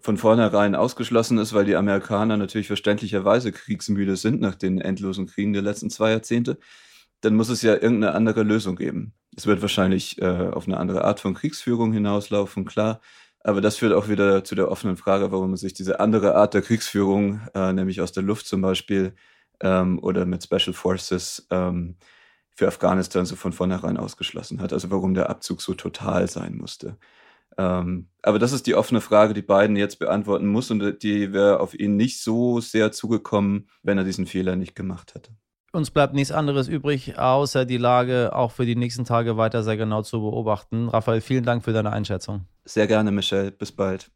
von 0.00 0.16
vornherein 0.16 0.74
ausgeschlossen 0.74 1.38
ist, 1.38 1.52
weil 1.54 1.64
die 1.64 1.76
Amerikaner 1.76 2.36
natürlich 2.36 2.66
verständlicherweise 2.66 3.52
kriegsmüde 3.52 4.16
sind 4.16 4.40
nach 4.40 4.54
den 4.54 4.80
endlosen 4.80 5.26
Kriegen 5.26 5.52
der 5.52 5.62
letzten 5.62 5.90
zwei 5.90 6.10
Jahrzehnte, 6.10 6.58
dann 7.22 7.34
muss 7.34 7.48
es 7.48 7.62
ja 7.62 7.72
irgendeine 7.72 8.14
andere 8.14 8.42
Lösung 8.42 8.76
geben. 8.76 9.14
Es 9.36 9.46
wird 9.46 9.62
wahrscheinlich 9.62 10.20
äh, 10.20 10.50
auf 10.52 10.66
eine 10.66 10.76
andere 10.76 11.04
Art 11.04 11.20
von 11.20 11.34
Kriegsführung 11.34 11.92
hinauslaufen, 11.92 12.64
klar. 12.64 13.00
Aber 13.40 13.60
das 13.60 13.76
führt 13.76 13.92
auch 13.92 14.08
wieder 14.08 14.44
zu 14.44 14.54
der 14.54 14.70
offenen 14.70 14.96
Frage, 14.96 15.30
warum 15.32 15.50
man 15.50 15.56
sich 15.56 15.72
diese 15.72 16.00
andere 16.00 16.34
Art 16.34 16.54
der 16.54 16.62
Kriegsführung, 16.62 17.40
äh, 17.54 17.72
nämlich 17.72 18.00
aus 18.00 18.12
der 18.12 18.22
Luft 18.22 18.46
zum 18.46 18.60
Beispiel 18.60 19.14
ähm, 19.60 19.98
oder 20.00 20.26
mit 20.26 20.42
Special 20.44 20.72
Forces, 20.72 21.46
ähm, 21.50 21.96
für 22.56 22.66
Afghanistan 22.66 23.26
so 23.26 23.36
von 23.36 23.52
vornherein 23.52 23.98
ausgeschlossen 23.98 24.60
hat. 24.60 24.72
Also 24.72 24.90
warum 24.90 25.14
der 25.14 25.28
Abzug 25.30 25.60
so 25.60 25.74
total 25.74 26.28
sein 26.28 26.56
musste. 26.56 26.96
Ähm, 27.58 28.08
aber 28.22 28.38
das 28.38 28.52
ist 28.52 28.66
die 28.66 28.74
offene 28.74 29.00
Frage, 29.00 29.34
die 29.34 29.42
Biden 29.42 29.76
jetzt 29.76 29.98
beantworten 29.98 30.46
muss 30.46 30.70
und 30.70 31.02
die 31.02 31.32
wäre 31.32 31.60
auf 31.60 31.78
ihn 31.78 31.96
nicht 31.96 32.20
so 32.22 32.60
sehr 32.60 32.92
zugekommen, 32.92 33.68
wenn 33.82 33.98
er 33.98 34.04
diesen 34.04 34.26
Fehler 34.26 34.56
nicht 34.56 34.74
gemacht 34.74 35.14
hätte. 35.14 35.30
Uns 35.72 35.90
bleibt 35.90 36.14
nichts 36.14 36.32
anderes 36.32 36.68
übrig, 36.68 37.18
außer 37.18 37.66
die 37.66 37.76
Lage 37.76 38.34
auch 38.34 38.50
für 38.50 38.64
die 38.64 38.76
nächsten 38.76 39.04
Tage 39.04 39.36
weiter 39.36 39.62
sehr 39.62 39.76
genau 39.76 40.02
zu 40.02 40.20
beobachten. 40.20 40.88
Raphael, 40.88 41.20
vielen 41.20 41.44
Dank 41.44 41.64
für 41.64 41.72
deine 41.72 41.92
Einschätzung. 41.92 42.46
Sehr 42.64 42.86
gerne, 42.86 43.10
Michelle. 43.10 43.50
Bis 43.50 43.72
bald. 43.72 44.10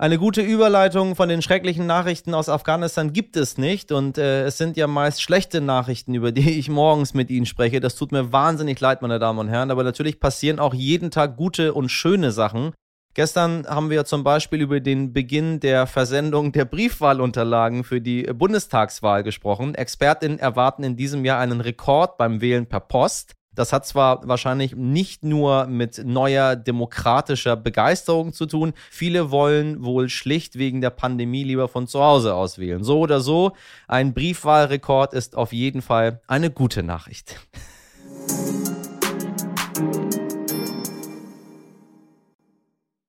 Eine 0.00 0.16
gute 0.16 0.40
Überleitung 0.40 1.14
von 1.14 1.28
den 1.28 1.42
schrecklichen 1.42 1.84
Nachrichten 1.84 2.32
aus 2.32 2.48
Afghanistan 2.48 3.12
gibt 3.12 3.36
es 3.36 3.58
nicht. 3.58 3.92
Und 3.92 4.16
äh, 4.16 4.44
es 4.44 4.56
sind 4.56 4.78
ja 4.78 4.86
meist 4.86 5.20
schlechte 5.20 5.60
Nachrichten, 5.60 6.14
über 6.14 6.32
die 6.32 6.48
ich 6.58 6.70
morgens 6.70 7.12
mit 7.12 7.28
Ihnen 7.28 7.44
spreche. 7.44 7.80
Das 7.80 7.96
tut 7.96 8.10
mir 8.10 8.32
wahnsinnig 8.32 8.80
leid, 8.80 9.02
meine 9.02 9.18
Damen 9.18 9.38
und 9.38 9.48
Herren. 9.48 9.70
Aber 9.70 9.84
natürlich 9.84 10.18
passieren 10.18 10.58
auch 10.58 10.72
jeden 10.72 11.10
Tag 11.10 11.36
gute 11.36 11.74
und 11.74 11.90
schöne 11.90 12.32
Sachen. 12.32 12.72
Gestern 13.12 13.66
haben 13.66 13.90
wir 13.90 14.06
zum 14.06 14.24
Beispiel 14.24 14.62
über 14.62 14.80
den 14.80 15.12
Beginn 15.12 15.60
der 15.60 15.86
Versendung 15.86 16.52
der 16.52 16.64
Briefwahlunterlagen 16.64 17.84
für 17.84 18.00
die 18.00 18.22
Bundestagswahl 18.22 19.22
gesprochen. 19.22 19.74
Expertinnen 19.74 20.38
erwarten 20.38 20.82
in 20.82 20.96
diesem 20.96 21.26
Jahr 21.26 21.40
einen 21.40 21.60
Rekord 21.60 22.16
beim 22.16 22.40
Wählen 22.40 22.64
per 22.64 22.80
Post. 22.80 23.34
Das 23.60 23.74
hat 23.74 23.86
zwar 23.86 24.26
wahrscheinlich 24.26 24.74
nicht 24.74 25.22
nur 25.22 25.66
mit 25.66 26.02
neuer 26.02 26.56
demokratischer 26.56 27.56
Begeisterung 27.56 28.32
zu 28.32 28.46
tun, 28.46 28.72
viele 28.90 29.30
wollen 29.30 29.84
wohl 29.84 30.08
schlicht 30.08 30.56
wegen 30.56 30.80
der 30.80 30.88
Pandemie 30.88 31.44
lieber 31.44 31.68
von 31.68 31.86
zu 31.86 32.00
Hause 32.02 32.32
aus 32.32 32.58
wählen. 32.58 32.82
So 32.84 33.00
oder 33.00 33.20
so, 33.20 33.52
ein 33.86 34.14
Briefwahlrekord 34.14 35.12
ist 35.12 35.36
auf 35.36 35.52
jeden 35.52 35.82
Fall 35.82 36.22
eine 36.26 36.50
gute 36.50 36.82
Nachricht. 36.82 37.38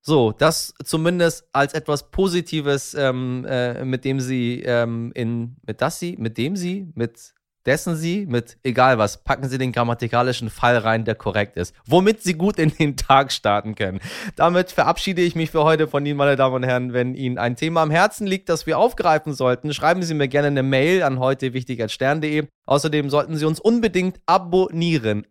So, 0.02 0.34
das 0.34 0.74
zumindest 0.84 1.48
als 1.54 1.74
etwas 1.74 2.12
Positives, 2.12 2.94
ähm, 2.94 3.46
äh, 3.48 3.86
mit 3.86 4.04
dem 4.04 4.20
sie 4.20 4.64
ähm, 4.66 5.14
in, 5.16 5.56
mit 5.66 5.80
das 5.80 6.00
sie, 6.00 6.18
mit 6.18 6.38
dem 6.38 6.58
sie, 6.58 6.92
mit 6.94 7.36
dessen 7.66 7.96
Sie 7.96 8.26
mit 8.26 8.58
egal 8.64 8.98
was, 8.98 9.24
packen 9.24 9.48
Sie 9.50 9.58
den 9.58 9.72
grammatikalischen 9.72 10.50
Fall 10.50 10.78
rein, 10.78 11.06
der 11.06 11.16
korrekt 11.16 11.58
ist, 11.58 11.76
womit 11.86 12.22
Sie 12.22 12.34
gut 12.34 12.60
in 12.60 12.70
den 12.70 12.98
Tag 12.98 13.32
starten 13.32 13.76
können. 13.76 14.00
Damit 14.36 14.72
verabschiede 14.72 15.22
ich 15.22 15.36
mich 15.36 15.52
für 15.52 15.64
heute 15.64 15.88
von 15.88 16.06
Ihnen, 16.06 16.18
meine 16.18 16.36
Damen 16.36 16.56
und 16.56 16.64
Herren. 16.64 16.94
Wenn 16.94 17.16
Ihnen 17.16 17.38
ein 17.38 17.56
Thema 17.56 17.82
am 17.82 17.92
Herzen 17.92 18.28
liegt, 18.28 18.50
das 18.50 18.66
wir 18.66 18.78
aufgreifen 18.78 19.34
sollten, 19.34 19.74
schreiben 19.74 20.04
Sie 20.04 20.14
mir 20.14 20.28
gerne 20.28 20.48
eine 20.48 20.64
Mail 20.64 21.04
an 21.04 21.20
heute 21.20 21.54
wichtig 21.54 21.82
als 21.82 21.94
stern.de. 21.94 22.48
Außerdem 22.66 23.10
sollten 23.10 23.38
Sie 23.38 23.46
uns 23.46 23.60
unbedingt 23.60 24.20
abonnieren. 24.26 25.28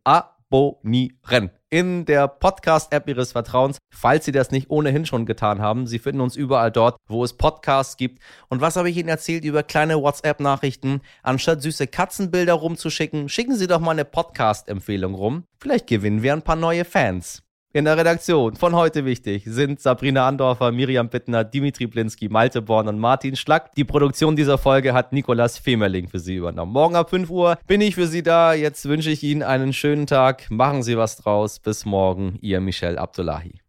Abonnieren 0.53 1.51
in 1.71 2.05
der 2.07 2.27
Podcast-App 2.27 3.09
Ihres 3.09 3.31
Vertrauens, 3.31 3.79
falls 3.89 4.25
Sie 4.25 4.33
das 4.33 4.51
nicht 4.51 4.69
ohnehin 4.69 5.07
schon 5.07 5.25
getan 5.25 5.61
haben. 5.61 5.87
Sie 5.87 6.01
finden 6.01 6.21
uns 6.21 6.35
überall 6.35 6.73
dort, 6.73 6.97
wo 7.07 7.23
es 7.23 7.35
Podcasts 7.35 7.97
gibt. 7.97 8.21
Und 8.49 8.61
was 8.61 8.75
habe 8.75 8.91
ich 8.91 8.97
Ihnen 8.97 9.09
erzählt 9.09 9.45
über 9.45 9.63
kleine 9.63 10.03
WhatsApp-Nachrichten? 10.03 11.03
Anstatt 11.23 11.63
süße 11.63 11.87
Katzenbilder 11.87 12.55
rumzuschicken, 12.55 13.29
schicken 13.29 13.55
Sie 13.55 13.69
doch 13.69 13.79
mal 13.79 13.93
eine 13.93 14.05
Podcast-Empfehlung 14.05 15.15
rum. 15.15 15.45
Vielleicht 15.61 15.87
gewinnen 15.87 16.25
wir 16.25 16.33
ein 16.33 16.43
paar 16.43 16.57
neue 16.57 16.85
Fans. 16.85 17.45
In 17.73 17.85
der 17.85 17.97
Redaktion 17.97 18.57
von 18.57 18.75
heute 18.75 19.05
wichtig 19.05 19.45
sind 19.47 19.79
Sabrina 19.79 20.27
Andorfer, 20.27 20.73
Miriam 20.73 21.09
Bittner, 21.09 21.45
Dimitri 21.45 21.87
Blinski, 21.87 22.29
Malte 22.29 22.63
Born 22.63 22.89
und 22.89 22.99
Martin 22.99 23.37
Schlack. 23.37 23.73
Die 23.77 23.85
Produktion 23.85 24.35
dieser 24.35 24.59
Folge 24.59 24.93
hat 24.93 25.13
Nikolas 25.13 25.57
Femerling 25.57 26.09
für 26.09 26.19
Sie 26.19 26.35
übernommen. 26.35 26.73
Morgen 26.73 26.97
ab 26.97 27.11
5 27.11 27.31
Uhr 27.31 27.59
bin 27.69 27.81
ich 27.81 27.95
für 27.95 28.09
Sie 28.09 28.25
da. 28.25 28.55
Jetzt 28.55 28.89
wünsche 28.89 29.11
ich 29.11 29.23
Ihnen 29.23 29.45
einen 29.45 29.73
schönen 29.73 30.09
Tag. 30.09 30.51
Machen 30.51 30.83
Sie 30.83 30.99
was 30.99 31.19
draus. 31.19 31.61
Bis 31.61 31.85
morgen. 31.85 32.41
Ihr 32.41 32.61
Michel 32.61 32.99
Abdullahi. 32.99 33.61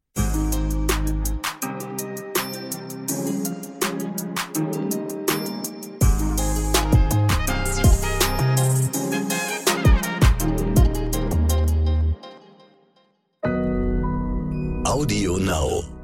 Audio 15.02 15.38
Now. 15.38 16.01